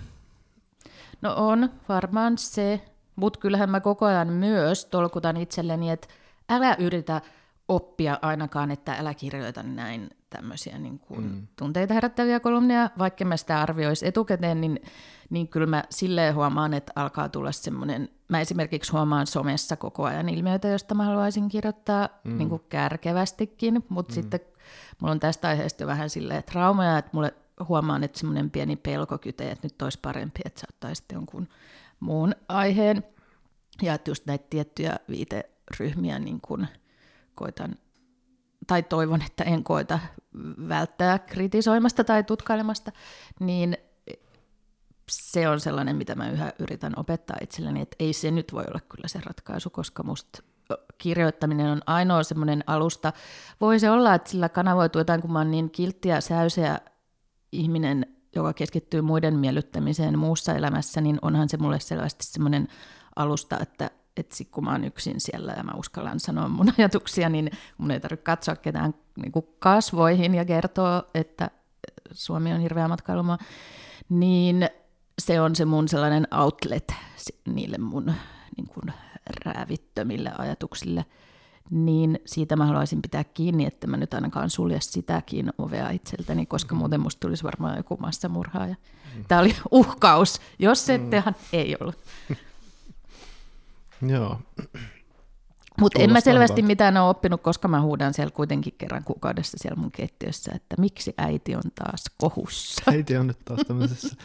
[1.22, 2.82] No on varmaan se,
[3.16, 6.08] mutta kyllähän mä koko ajan myös tolkutan itselleni, että
[6.50, 7.22] älä yritä
[7.68, 11.48] oppia ainakaan, että älä kirjoita näin tämmöisiä niin kuin mm.
[11.56, 14.82] tunteita herättäviä kolumneja, vaikka mä sitä arvioisi etukäteen, niin,
[15.30, 20.30] niin kyllä mä silleen huomaan, että alkaa tulla semmoinen, mä esimerkiksi huomaan somessa koko ajan
[20.30, 22.38] ilmiöitä, joista mä haluaisin kirjoittaa mm.
[22.38, 24.14] niin kuin kärkevästikin, mutta mm.
[24.14, 24.40] sitten
[25.02, 27.34] mulla on tästä aiheesta jo vähän silleen traumaja, että mulle
[27.70, 31.48] huomaan, että semmoinen pieni pelkokyte, että nyt olisi parempi, että sä ottaisit jonkun
[32.00, 33.04] muun aiheen,
[33.82, 36.68] ja että just näitä tiettyjä viiteryhmiä niin kuin
[37.36, 37.76] koitan
[38.68, 40.00] tai toivon, että en koita
[40.70, 42.92] välttää kritisoimasta tai tutkailemasta,
[43.40, 43.78] niin
[45.10, 48.80] se on sellainen, mitä mä yhä yritän opettaa itselleni, että ei se nyt voi olla
[48.80, 50.44] kyllä se ratkaisu, koska musta
[50.98, 53.14] kirjoittaminen on ainoa semmoinen alusta.
[53.62, 56.80] Voi se olla, että sillä kanavoituu jotain, kun mä oon niin kilttiä, säyseä
[57.52, 62.68] ihminen, joka keskittyy muiden miellyttämiseen muussa elämässä, niin onhan se mulle selvästi semmoinen
[63.16, 67.30] alusta, että että sit kun mä oon yksin siellä ja mä uskallan sanoa mun ajatuksia,
[67.30, 71.50] niin mun ei tarvitse katsoa ketään niin kuin kasvoihin ja kertoa, että
[72.12, 73.38] Suomi on hirveä matkailumaa,
[74.10, 74.70] niin
[75.20, 76.94] se on se mun sellainen outlet
[77.46, 78.14] niille mun
[78.58, 78.94] niin kuin
[79.46, 81.06] räävittömille ajatuksille.
[81.70, 86.76] niin siitä mä haluaisin pitää kiinni, että mä nyt ainakaan sulje sitäkin ovea itseltäni, koska
[86.76, 88.76] muuten musta tulisi varmaan joku massamurhaaja.
[89.16, 89.26] Mm.
[89.28, 91.48] Tämä oli uhkaus, jos ettehän mm.
[91.54, 91.96] ei ollut.
[94.08, 94.40] Joo.
[95.80, 99.82] Mutta en mä selvästi mitään ole oppinut, koska mä huudan siellä kuitenkin kerran kuukaudessa siellä
[99.82, 102.82] mun keittiössä, että miksi äiti on taas kohussa.
[102.92, 104.16] Äiti on nyt taas tämmöisessä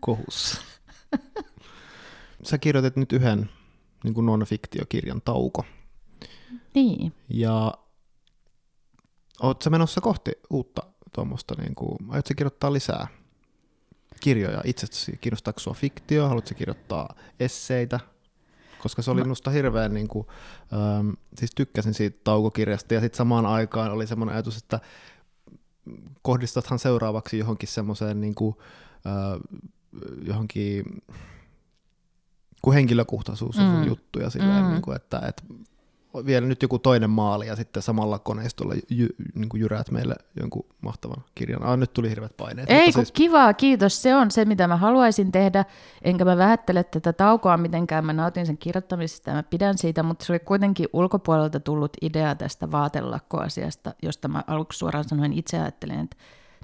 [0.00, 0.60] kohussa.
[2.42, 3.50] Sä kirjoitit nyt yhden
[4.04, 5.64] niin kuin non-fiktiokirjan Tauko.
[6.74, 7.12] Niin.
[7.28, 7.74] Ja
[9.42, 10.82] oot sä menossa kohti uutta
[11.14, 13.06] tuommoista, niin kuin, aiotko kirjoittaa lisää
[14.20, 15.18] kirjoja itsestäsi?
[15.20, 16.28] Kiinnostaako sua fiktio?
[16.28, 18.00] Haluatko kirjoittaa esseitä?
[18.86, 20.26] Koska se oli minusta hirveän, niin kuin,
[20.72, 24.80] ähm, siis tykkäsin siitä taukokirjasta ja sitten samaan aikaan oli semmoinen ajatus, että
[26.22, 28.56] kohdistathan seuraavaksi johonkin semmoiseen niin kuin,
[29.06, 29.62] äh,
[30.26, 31.02] johonkin
[32.62, 33.84] kun henkilökohtaisuus on mm.
[33.84, 34.70] juttu ja silleen, mm.
[34.70, 35.42] niin kuin, että, että
[36.26, 40.66] vielä nyt joku toinen maali ja sitten samalla koneistolla jy, niin kuin jyräät meille jonkun
[40.80, 41.62] mahtavan kirjan.
[41.62, 42.70] Ah, nyt tuli hirveät paineet.
[42.70, 43.12] Ei kun siis...
[43.12, 44.02] kivaa, kiitos.
[44.02, 45.64] Se on se, mitä mä haluaisin tehdä.
[46.02, 48.04] Enkä mä vähättele tätä taukoa mitenkään.
[48.04, 52.34] Mä nautin sen kirjoittamisesta ja mä pidän siitä, mutta se oli kuitenkin ulkopuolelta tullut idea
[52.34, 56.16] tästä vaatelakkoasiasta, josta mä aluksi suoraan sanoen itse ajattelin, että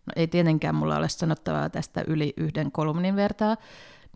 [0.07, 3.57] no ei tietenkään mulla ole sanottavaa tästä yli yhden kolumnin vertaa,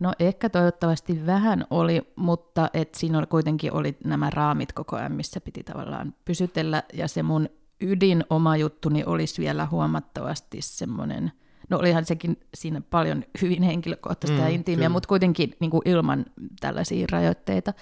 [0.01, 5.11] No ehkä toivottavasti vähän oli, mutta et siinä oli, kuitenkin oli nämä raamit koko ajan,
[5.11, 7.49] missä piti tavallaan pysytellä, ja se mun
[7.81, 11.31] ydin oma juttuni olisi vielä huomattavasti semmoinen,
[11.69, 14.89] no olihan sekin siinä paljon hyvin henkilökohtaista mm, ja intiimiä, kyllä.
[14.89, 16.25] mutta kuitenkin niin kuin ilman
[16.59, 17.73] tällaisia rajoitteita.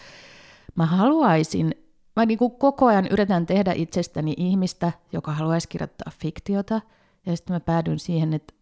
[0.75, 1.75] Mä haluaisin,
[2.15, 6.82] mä niin kuin koko ajan yritän tehdä itsestäni ihmistä, joka haluaisi kirjoittaa fiktiota,
[7.25, 8.54] ja sitten mä päädyin siihen, että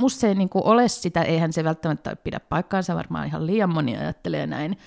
[0.00, 3.74] musta se ei niin kuin ole sitä, eihän se välttämättä pidä paikkaansa, varmaan ihan liian
[3.74, 4.78] moni ajattelee näin,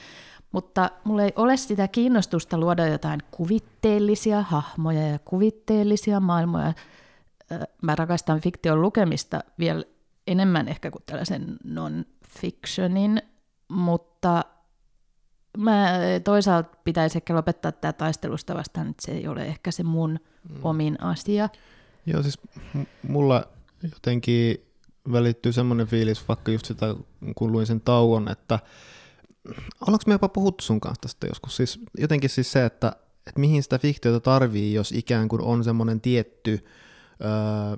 [0.52, 6.73] mutta mulla ei ole sitä kiinnostusta luoda jotain kuvitteellisia hahmoja ja kuvitteellisia maailmoja.
[7.82, 9.84] Mä rakastan fiktion lukemista vielä
[10.28, 13.21] enemmän ehkä kuin tällaisen non-fictionin,
[13.67, 14.45] mutta
[15.58, 15.89] mä
[16.23, 20.56] toisaalta pitäisi ehkä lopettaa tämä taistelusta vastaan, että se ei ole ehkä se mun mm.
[20.63, 21.49] omin asia.
[22.06, 22.39] Joo, siis
[23.08, 23.47] mulla
[23.84, 24.72] jotenkin
[25.12, 26.96] välittyy semmoinen fiilis, vaikka just sitä,
[27.36, 28.60] kun luin sen tauon, että
[29.82, 31.58] ollaanko me jopa puhuttu sun kanssa tästä joskus?
[31.58, 32.96] Siis, jotenkin siis se, että,
[33.28, 36.66] että mihin sitä fiktiota tarvii, jos ikään kuin on semmoinen tietty
[37.22, 37.78] öö,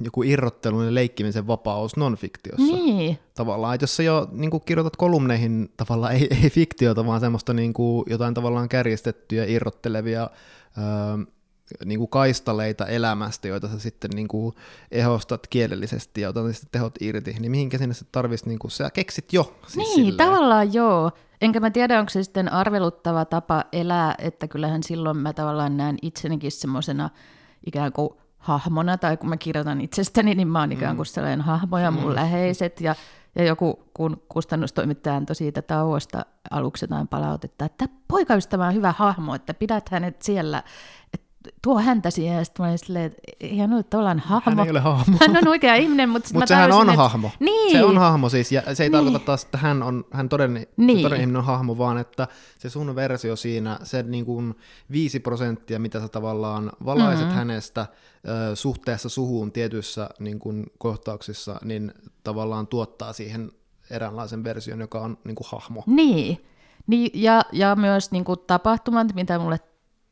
[0.00, 2.76] joku irrottelun ja leikkimisen vapaus non-fiktiossa.
[2.76, 3.18] Niin.
[3.34, 7.52] Tavallaan, että jos sä jo niin kuin kirjoitat kolumneihin tavallaan ei, ei fiktiota, vaan semmoista
[7.52, 10.30] niin kuin, jotain tavallaan kärjestettyjä, irrottelevia
[10.78, 11.35] öö,
[11.84, 14.54] niin kuin kaistaleita elämästä, joita sä sitten niin kuin
[14.90, 18.90] ehostat kielellisesti ja otat niistä tehot irti, niin mihinkä sinne se tarvitsisi, niin kuin, sä
[18.90, 19.54] keksit jo.
[19.62, 20.16] Siis niin, silleen.
[20.16, 21.10] tavallaan joo.
[21.40, 25.96] Enkä mä tiedä, onko se sitten arveluttava tapa elää, että kyllähän silloin mä tavallaan näen
[26.02, 27.10] itsenikin semmoisena
[27.66, 31.10] ikään kuin hahmona, tai kun mä kirjoitan itsestäni, niin mä oon ikään kuin mm.
[31.10, 32.14] sellainen hahmo ja mun mm.
[32.14, 32.94] läheiset, ja,
[33.34, 39.34] ja joku, kun kustannustoimittaja antoi siitä tauosta aluksi jotain palautetta, että poikaystävä on hyvä hahmo,
[39.34, 40.62] että pidät hänet siellä,
[41.62, 44.50] tuo häntä siihen, ja sitten mä olin silleen, että ei hän ole tavallaan hahmo.
[44.50, 45.16] Hän ei ole hahmo.
[45.20, 47.02] Hän on oikea ihminen, mutta Mutta sehän on että...
[47.02, 47.30] hahmo.
[47.40, 47.78] Niin.
[47.78, 48.92] Se on hahmo siis, ja se ei niin.
[48.92, 51.02] tarkoita taas, että hän on hän todellinen, niin.
[51.02, 52.28] todellinen on hahmo, vaan että
[52.58, 54.54] se sun versio siinä, se niin kuin
[54.92, 57.38] viisi prosenttia, mitä sä tavallaan valaiset mm-hmm.
[57.38, 57.86] hänestä
[58.54, 61.92] suhteessa suhuun tietyissä niin kuin kohtauksissa, niin
[62.24, 63.52] tavallaan tuottaa siihen
[63.90, 65.82] eräänlaisen version, joka on niin kuin hahmo.
[65.86, 66.46] Niin,
[66.86, 69.60] niin ja, ja myös niin kuin tapahtumat, mitä mulle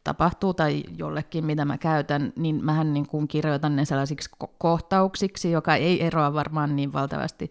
[0.04, 5.50] tapahtuu tai jollekin, mitä mä käytän, niin mähän niin kuin kirjoitan ne sellaisiksi ko- kohtauksiksi,
[5.50, 7.50] joka ei eroa varmaan niin valtavasti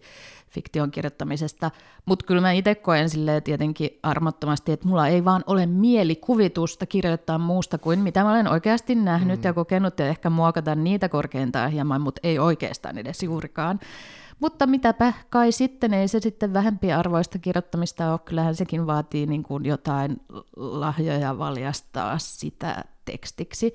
[0.50, 1.70] fiktion kirjoittamisesta.
[2.06, 7.38] Mutta kyllä mä itse koen silleen tietenkin armottomasti, että mulla ei vaan ole mielikuvitusta kirjoittaa
[7.38, 9.44] muusta kuin mitä mä olen oikeasti nähnyt mm.
[9.44, 13.80] ja kokenut ja ehkä muokata niitä korkeintaan hieman, mutta ei oikeastaan edes juurikaan.
[14.40, 19.64] Mutta mitäpä kai sitten, ei se sitten vähempiarvoista kirjoittamista ole, kyllähän sekin vaatii niin kuin
[19.64, 20.20] jotain
[20.56, 23.74] lahjoja valjastaa sitä tekstiksi.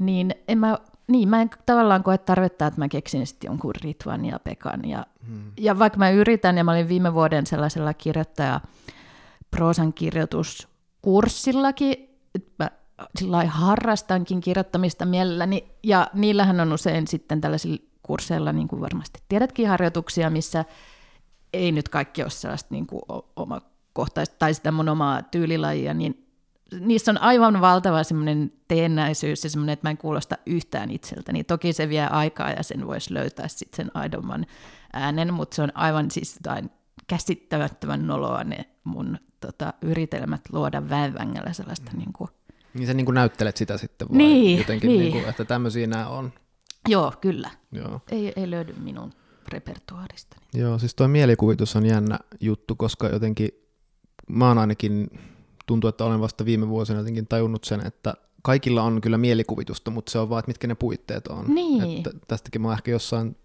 [0.00, 4.24] Niin en mä, niin, mä en tavallaan koe tarvetta, että mä keksin sitten jonkun Ritvan
[4.24, 4.88] ja Pekan.
[4.88, 5.52] Ja, hmm.
[5.56, 8.60] ja vaikka mä yritän, ja mä olin viime vuoden sellaisella kirjoittaja
[9.50, 11.92] proosan kirjoituskurssillakin,
[12.34, 12.70] että mä
[13.18, 19.68] sillä harrastankin kirjoittamista mielelläni, ja niillähän on usein sitten tällaisilla kursseilla, niin kuin varmasti tiedätkin,
[19.68, 20.64] harjoituksia, missä
[21.52, 23.02] ei nyt kaikki ole sellaista niin kuin
[23.36, 26.26] omakohtaista tai sitä mun omaa tyylilajia, niin
[26.80, 31.44] niissä on aivan valtava semmoinen teennäisyys ja semmoinen, että mä en kuulosta yhtään itseltäni.
[31.44, 34.46] Toki se vie aikaa ja sen voisi löytää sitten sen aidomman
[34.92, 36.70] äänen, mutta se on aivan siis jotain
[37.06, 41.98] käsittämättömän noloa ne mun tota, yritelmät luoda väenvängällä sellaista mm.
[41.98, 42.30] niin kuin
[42.74, 45.00] Niin sä niin kuin näyttelet sitä sitten vai Niin, jotenkin, niin.
[45.00, 46.32] niin kuin, että tämmöisiä nämä on.
[46.88, 47.50] Joo, kyllä.
[47.72, 48.00] Joo.
[48.10, 49.12] Ei, ei löydy minun
[49.48, 50.42] repertuaaristani.
[50.54, 53.48] Joo, siis tuo mielikuvitus on jännä juttu, koska jotenkin
[54.28, 55.10] mä oon ainakin,
[55.66, 60.12] tuntuu, että olen vasta viime vuosina jotenkin tajunnut sen, että kaikilla on kyllä mielikuvitusta, mutta
[60.12, 61.54] se on vaan, että mitkä ne puitteet on.
[61.54, 61.96] Niin.
[61.96, 63.36] Että tästäkin mä oon ehkä jossain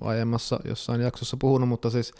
[0.00, 2.12] aiemmassa jossain jaksossa puhunut, mutta siis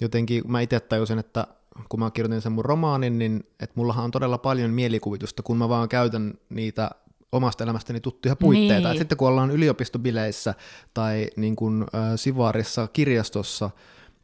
[0.00, 1.46] jotenkin mä itse tajusin, että
[1.88, 5.68] kun mä kirjoitin sen mun romaanin, niin että mullahan on todella paljon mielikuvitusta, kun mä
[5.68, 6.90] vaan käytän niitä
[7.36, 8.88] omasta elämästäni tuttuja puitteita.
[8.88, 8.92] Niin.
[8.92, 10.54] Et sitten kun ollaan yliopistobileissä
[10.94, 13.70] tai niin kuin, äh, Sivarissa kirjastossa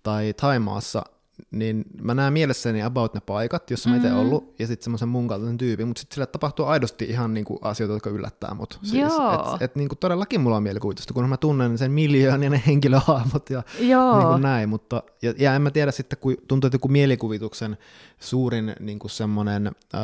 [0.02, 1.02] tai Taimaassa,
[1.50, 4.18] niin mä näen mielessäni about ne paikat, jossa mä itse Mm.
[4.18, 7.94] ollut, ja sitten semmoisen mun kaltaisen tyypin, mutta sitten sille tapahtuu aidosti ihan niinku asioita,
[7.94, 8.78] jotka yllättää mut.
[8.82, 9.54] Siis, Joo.
[9.54, 13.50] et, et niinku todellakin mulla on mielikuvitusta, kun mä tunnen sen miljoon ja ne henkilöhahmot
[13.50, 16.74] ja Joo, niin kuin näin, mutta ja, ja en mä tiedä sitten, kun tuntuu, että
[16.74, 17.78] joku mielikuvituksen
[18.20, 20.00] suurin niin kuin semmoinen äh,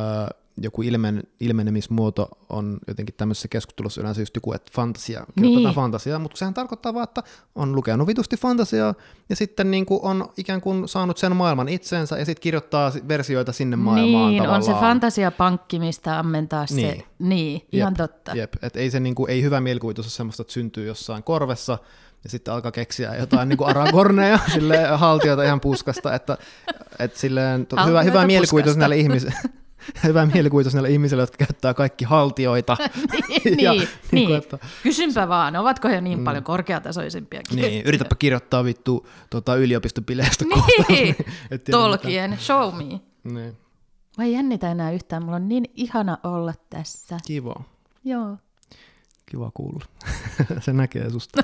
[0.61, 5.75] joku ilmen, ilmenemismuoto on jotenkin tämmöisessä keskustelussa yleensä just joku, että fantasia, kirjoitetaan Niin.
[5.75, 7.23] fantasiaa, mutta sehän tarkoittaa vaan, että
[7.55, 8.93] on lukenut vitusti fantasiaa
[9.29, 13.07] ja sitten niin kuin on ikään kuin saanut sen maailman itseensä ja sitten kirjoittaa si-
[13.07, 14.57] versioita sinne maailmaan niin, tavallaan.
[14.57, 16.97] on se fantasiapankki, mistä ammentaa Niin.
[16.97, 17.03] se.
[17.19, 18.31] Niin, ihan totta.
[18.35, 21.77] Jep, et ei, se niinku, ei hyvä mielikuvitus ole semmoista, että syntyy jossain korvessa
[22.23, 26.37] ja sitten alkaa keksiä jotain niinku aragorneja sille haltijoita ihan puskasta, että
[26.99, 29.33] et silleen, to, hyvä, hyvä mielikuvitus näille ihmisille.
[30.03, 32.77] Hyvä mielikuvitus näille ihmisille, jotka käyttää kaikki haltioita.
[33.45, 34.37] niin, Ja niin, niinku, niin.
[34.43, 40.45] että- Kysynpä vaan, ovatko he niin paljon korkeatasoisempia Niin, yritäpä kirjoittaa vittu tota, yliopistopileistä
[40.89, 41.15] Niin,
[41.49, 42.83] tiedä Tolkien, show me.
[43.23, 43.57] Niin,
[44.17, 47.17] Mä en jännitä enää yhtään, mulla on niin ihana olla tässä.
[47.27, 47.55] kiva.
[48.03, 48.37] Joo.
[49.25, 49.85] Kiva kuulla.
[50.59, 51.43] se näkee susta.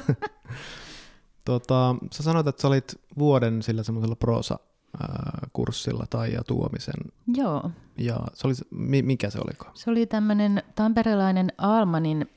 [1.46, 4.60] tota, sä sanoit, että sä olit vuoden sillä semmoisella proosa
[5.02, 7.12] ää, kurssilla tai ja tuomisen.
[7.28, 7.72] Joo.
[7.98, 8.54] Ja se oli,
[9.02, 9.66] mikä se oliko?
[9.74, 12.32] Se oli tämmöinen tamperelainen Almanin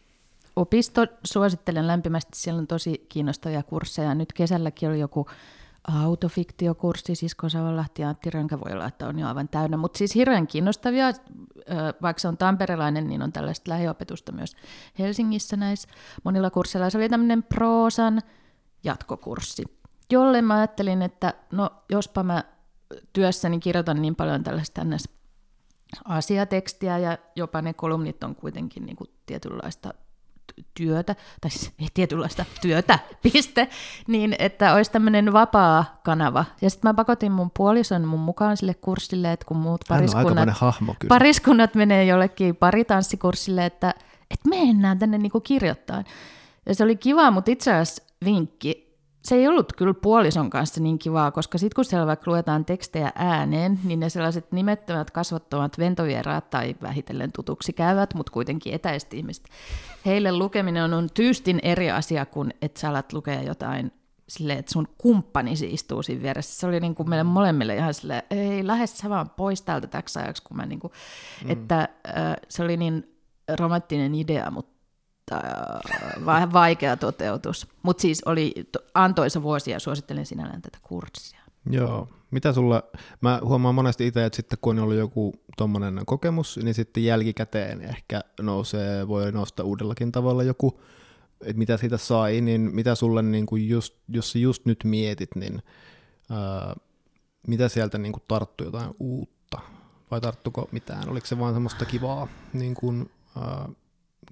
[0.56, 1.06] opisto.
[1.24, 4.14] Suosittelen lämpimästi, siellä on tosi kiinnostavia kursseja.
[4.14, 5.26] Nyt kesälläkin oli joku
[6.04, 9.76] autofiktiokurssi, Sisko Savalahti ja Antti Rönkä voi olla, että on jo aivan täynnä.
[9.76, 11.06] Mutta siis hirveän kiinnostavia,
[12.02, 14.56] vaikka se on tamperelainen, niin on tällaista lähiopetusta myös
[14.98, 15.88] Helsingissä näissä
[16.24, 16.90] monilla kursseilla.
[16.90, 18.22] Se oli tämmöinen proosan
[18.84, 19.64] jatkokurssi,
[20.12, 22.44] jolle mä ajattelin, että no jospa mä
[23.12, 24.82] työssäni kirjoitan niin paljon tällaista
[26.04, 29.94] asiatekstiä ja jopa ne kolumnit on kuitenkin niin kuin tietynlaista
[30.74, 33.68] työtä, tai siis ei tietynlaista työtä, piste,
[34.06, 36.44] niin että olisi tämmöinen vapaa kanava.
[36.60, 40.94] Ja sitten mä pakotin mun puolison mun mukaan sille kurssille, että kun muut pariskunnat, hahmo
[40.98, 41.08] kyllä.
[41.08, 43.94] pariskunnat menee jollekin paritanssikurssille, että,
[44.30, 46.04] että mennään tänne niinku kirjoittaa.
[46.66, 48.85] Ja se oli kiva, mutta itse asiassa vinkki,
[49.26, 53.12] se ei ollut kyllä puolison kanssa niin kivaa, koska sitten kun siellä vaikka luetaan tekstejä
[53.14, 59.48] ääneen, niin ne sellaiset nimettömät kasvottomat ventovieraat tai vähitellen tutuksi käyvät, mutta kuitenkin etäiset ihmiset,
[60.06, 63.92] heille lukeminen on, tyystin eri asia kuin että sä alat lukea jotain
[64.28, 66.60] silleen, että sun kumppanisi istuu siinä vieressä.
[66.60, 70.18] Se oli niin kuin meille molemmille ihan silleen, ei lähes sä vaan pois täältä täksi
[70.18, 70.92] ajaksi, kun mä niin kuin,
[71.44, 71.50] mm.
[71.50, 73.16] että äh, se oli niin
[73.58, 74.75] romanttinen idea, mutta
[76.26, 77.68] vähän vaikea toteutus.
[77.82, 81.40] Mutta siis oli to- antoisa vuosi ja suosittelen sinällään tätä kurssia.
[81.70, 82.08] Joo.
[82.30, 82.82] Mitä sulla,
[83.20, 87.82] mä huomaan monesti itse, että sitten kun on ollut joku tommonen kokemus, niin sitten jälkikäteen
[87.82, 90.80] ehkä nousee, voi nousta uudellakin tavalla joku,
[91.40, 95.36] että mitä siitä sai, niin mitä sulle, niin kuin just, jos sä just nyt mietit,
[95.36, 95.62] niin
[96.30, 96.76] ää,
[97.48, 99.58] mitä sieltä niin kuin tarttui jotain uutta?
[100.10, 101.08] Vai tarttuko mitään?
[101.08, 103.10] Oliko se vaan semmoista kivaa niin kuin,
[103.40, 103.68] ää,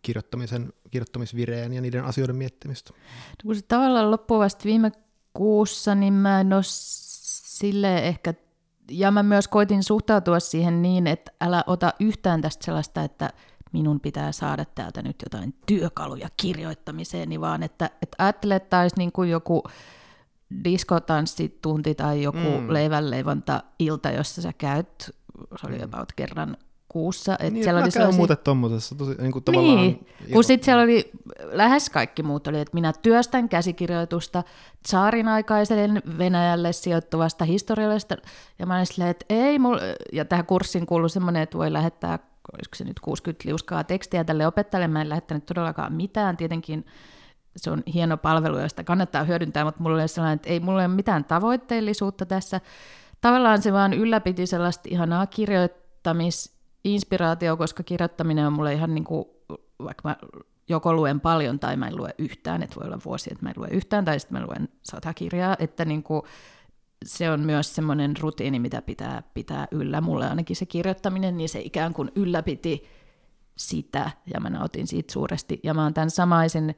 [0.03, 2.91] kirjoittamisen, kirjoittamisvireen ja niiden asioiden miettimistä?
[3.29, 4.93] No kun se tavallaan loppuu vasta viime
[5.35, 8.35] kuussa, niin mä en ole sille ehkä,
[8.91, 13.31] ja mä myös koitin suhtautua siihen niin, että älä ota yhtään tästä sellaista, että
[13.73, 18.97] minun pitää saada täältä nyt jotain työkaluja kirjoittamiseen, niin vaan että, että ajattele, että olisi
[18.99, 19.63] niin kuin joku
[20.65, 22.61] diskotanssitunti tai joku Mm.
[22.61, 22.73] mm.
[22.73, 25.17] leivänleivonta-ilta, jossa sä käyt,
[25.61, 26.57] se oli about kerran
[26.95, 27.33] kuussa.
[27.33, 29.77] Että Niin, siellä oli sellaisia- muuten tommosessa tosi niin kuin tavallaan...
[29.77, 31.11] niin, kun sitten siellä oli
[31.53, 34.43] lähes kaikki muut oli, että minä työstän käsikirjoitusta
[34.83, 38.17] tsaarin aikaisen Venäjälle sijoittuvasta historiallisesta,
[38.59, 39.81] ja mä olin silleen, että ei mulla,
[40.13, 42.19] ja tähän kurssiin kuuluu semmoinen, että voi lähettää,
[42.55, 46.87] olisiko se nyt 60 liuskaa tekstiä tälle opettajalle, mä en lähettänyt todellakaan mitään, tietenkin
[47.57, 50.89] se on hieno palvelu, josta kannattaa hyödyntää, mutta mulla oli sellainen, että ei mulla ole
[50.89, 52.61] mitään tavoitteellisuutta tässä.
[53.21, 55.27] Tavallaan se vaan ylläpiti sellaista ihanaa
[56.85, 59.25] kirjoittamisinspiraatio, koska kirjoittaminen on mulle ihan niin kuin,
[59.85, 60.17] vaikka mä
[60.69, 63.55] joko luen paljon tai mä en lue yhtään, että voi olla vuosi, että mä en
[63.57, 66.23] lue yhtään, tai sitten mä luen sata kirjaa, että niin kuin,
[67.05, 70.01] se on myös semmoinen rutiini, mitä pitää pitää yllä.
[70.01, 72.85] Mulle ainakin se kirjoittaminen, niin se ikään kuin ylläpiti
[73.57, 75.61] sitä ja mä nautin siitä suuresti.
[75.63, 76.75] Ja mä oon tämän samaisen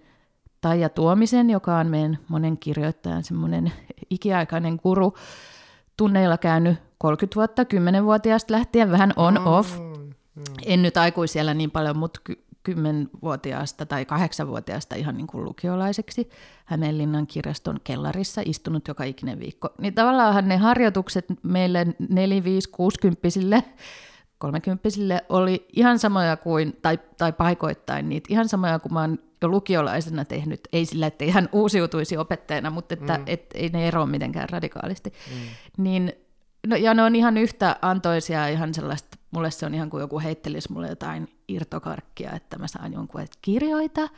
[0.60, 3.72] Taija Tuomisen, joka on meidän monen kirjoittajan semmoinen
[4.10, 5.14] ikiaikainen guru,
[5.96, 9.78] tunneilla käynyt 30 vuotta, 10-vuotiaasta lähtien vähän on-off.
[10.66, 14.06] En nyt aikuisiellä niin paljon, mutta ky- 10-vuotiaasta tai
[14.44, 16.28] 8-vuotiaasta ihan niin kuin lukiolaiseksi
[16.64, 19.68] Hämeenlinnan kirjaston kellarissa istunut joka ikinen viikko.
[19.78, 23.62] Niin tavallaan ne harjoitukset meille 4, 5, 60
[24.38, 29.48] kolmekymppisille oli ihan samoja kuin, tai, tai paikoittain niitä, ihan samoja kuin mä oon jo
[29.48, 33.24] lukiolaisena tehnyt, ei sillä, että hän uusiutuisi opettajana, mutta että mm.
[33.26, 35.10] et, ei ne eroa mitenkään radikaalisti.
[35.10, 35.82] Mm.
[35.84, 36.12] Niin,
[36.66, 40.20] no, ja ne on ihan yhtä antoisia, ihan sellaista, mulle se on ihan kuin joku
[40.20, 44.08] heittelisi mulle jotain irtokarkkia, että mä saan jonkun, että kirjoita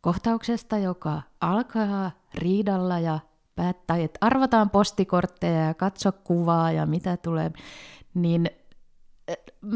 [0.00, 3.18] kohtauksesta, joka alkaa riidalla ja
[3.54, 7.52] päättää, että arvataan postikortteja ja katso kuvaa ja mitä tulee,
[8.14, 8.50] niin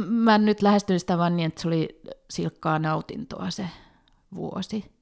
[0.06, 2.00] mä nyt lähestyin sitä vaan niin, että se oli
[2.30, 3.68] silkkaa nautintoa se
[4.34, 5.00] vuosi.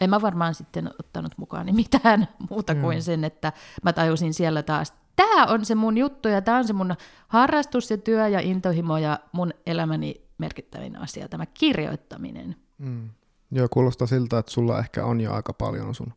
[0.00, 3.02] En mä varmaan sitten ottanut mukaan mitään muuta kuin mm.
[3.02, 3.52] sen, että
[3.82, 6.94] mä tajusin siellä taas, tämä on se mun juttu ja tämä on se mun
[7.28, 12.56] harrastus ja työ ja intohimo ja mun elämäni merkittävin asia, tämä kirjoittaminen.
[12.78, 13.10] Mm.
[13.50, 16.12] Joo, kuulostaa siltä, että sulla ehkä on jo aika paljon sun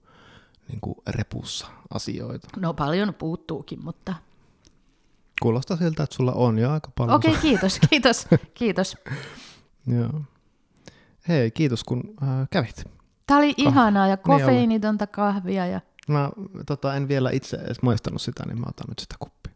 [0.68, 2.48] niin kuin repussa asioita.
[2.58, 4.14] No paljon puuttuukin, mutta
[5.42, 7.16] Kuulostaa siltä, että sulla on jo aika paljon.
[7.16, 8.98] Okei, okay, kiitos, kiitos, kiitos.
[9.88, 10.22] Joo.
[11.28, 12.84] Hei, kiitos kun äh, kävit.
[13.28, 15.66] Tämä oli Kah- ihanaa ja niin kofeiinitonta kahvia.
[15.66, 15.82] Ja...
[16.08, 16.32] Mä
[16.66, 19.54] tota, en vielä itse edes muistanut sitä, niin mä otan nyt sitä kuppia.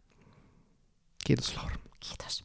[1.24, 1.76] Kiitos Laura.
[2.00, 2.44] Kiitos.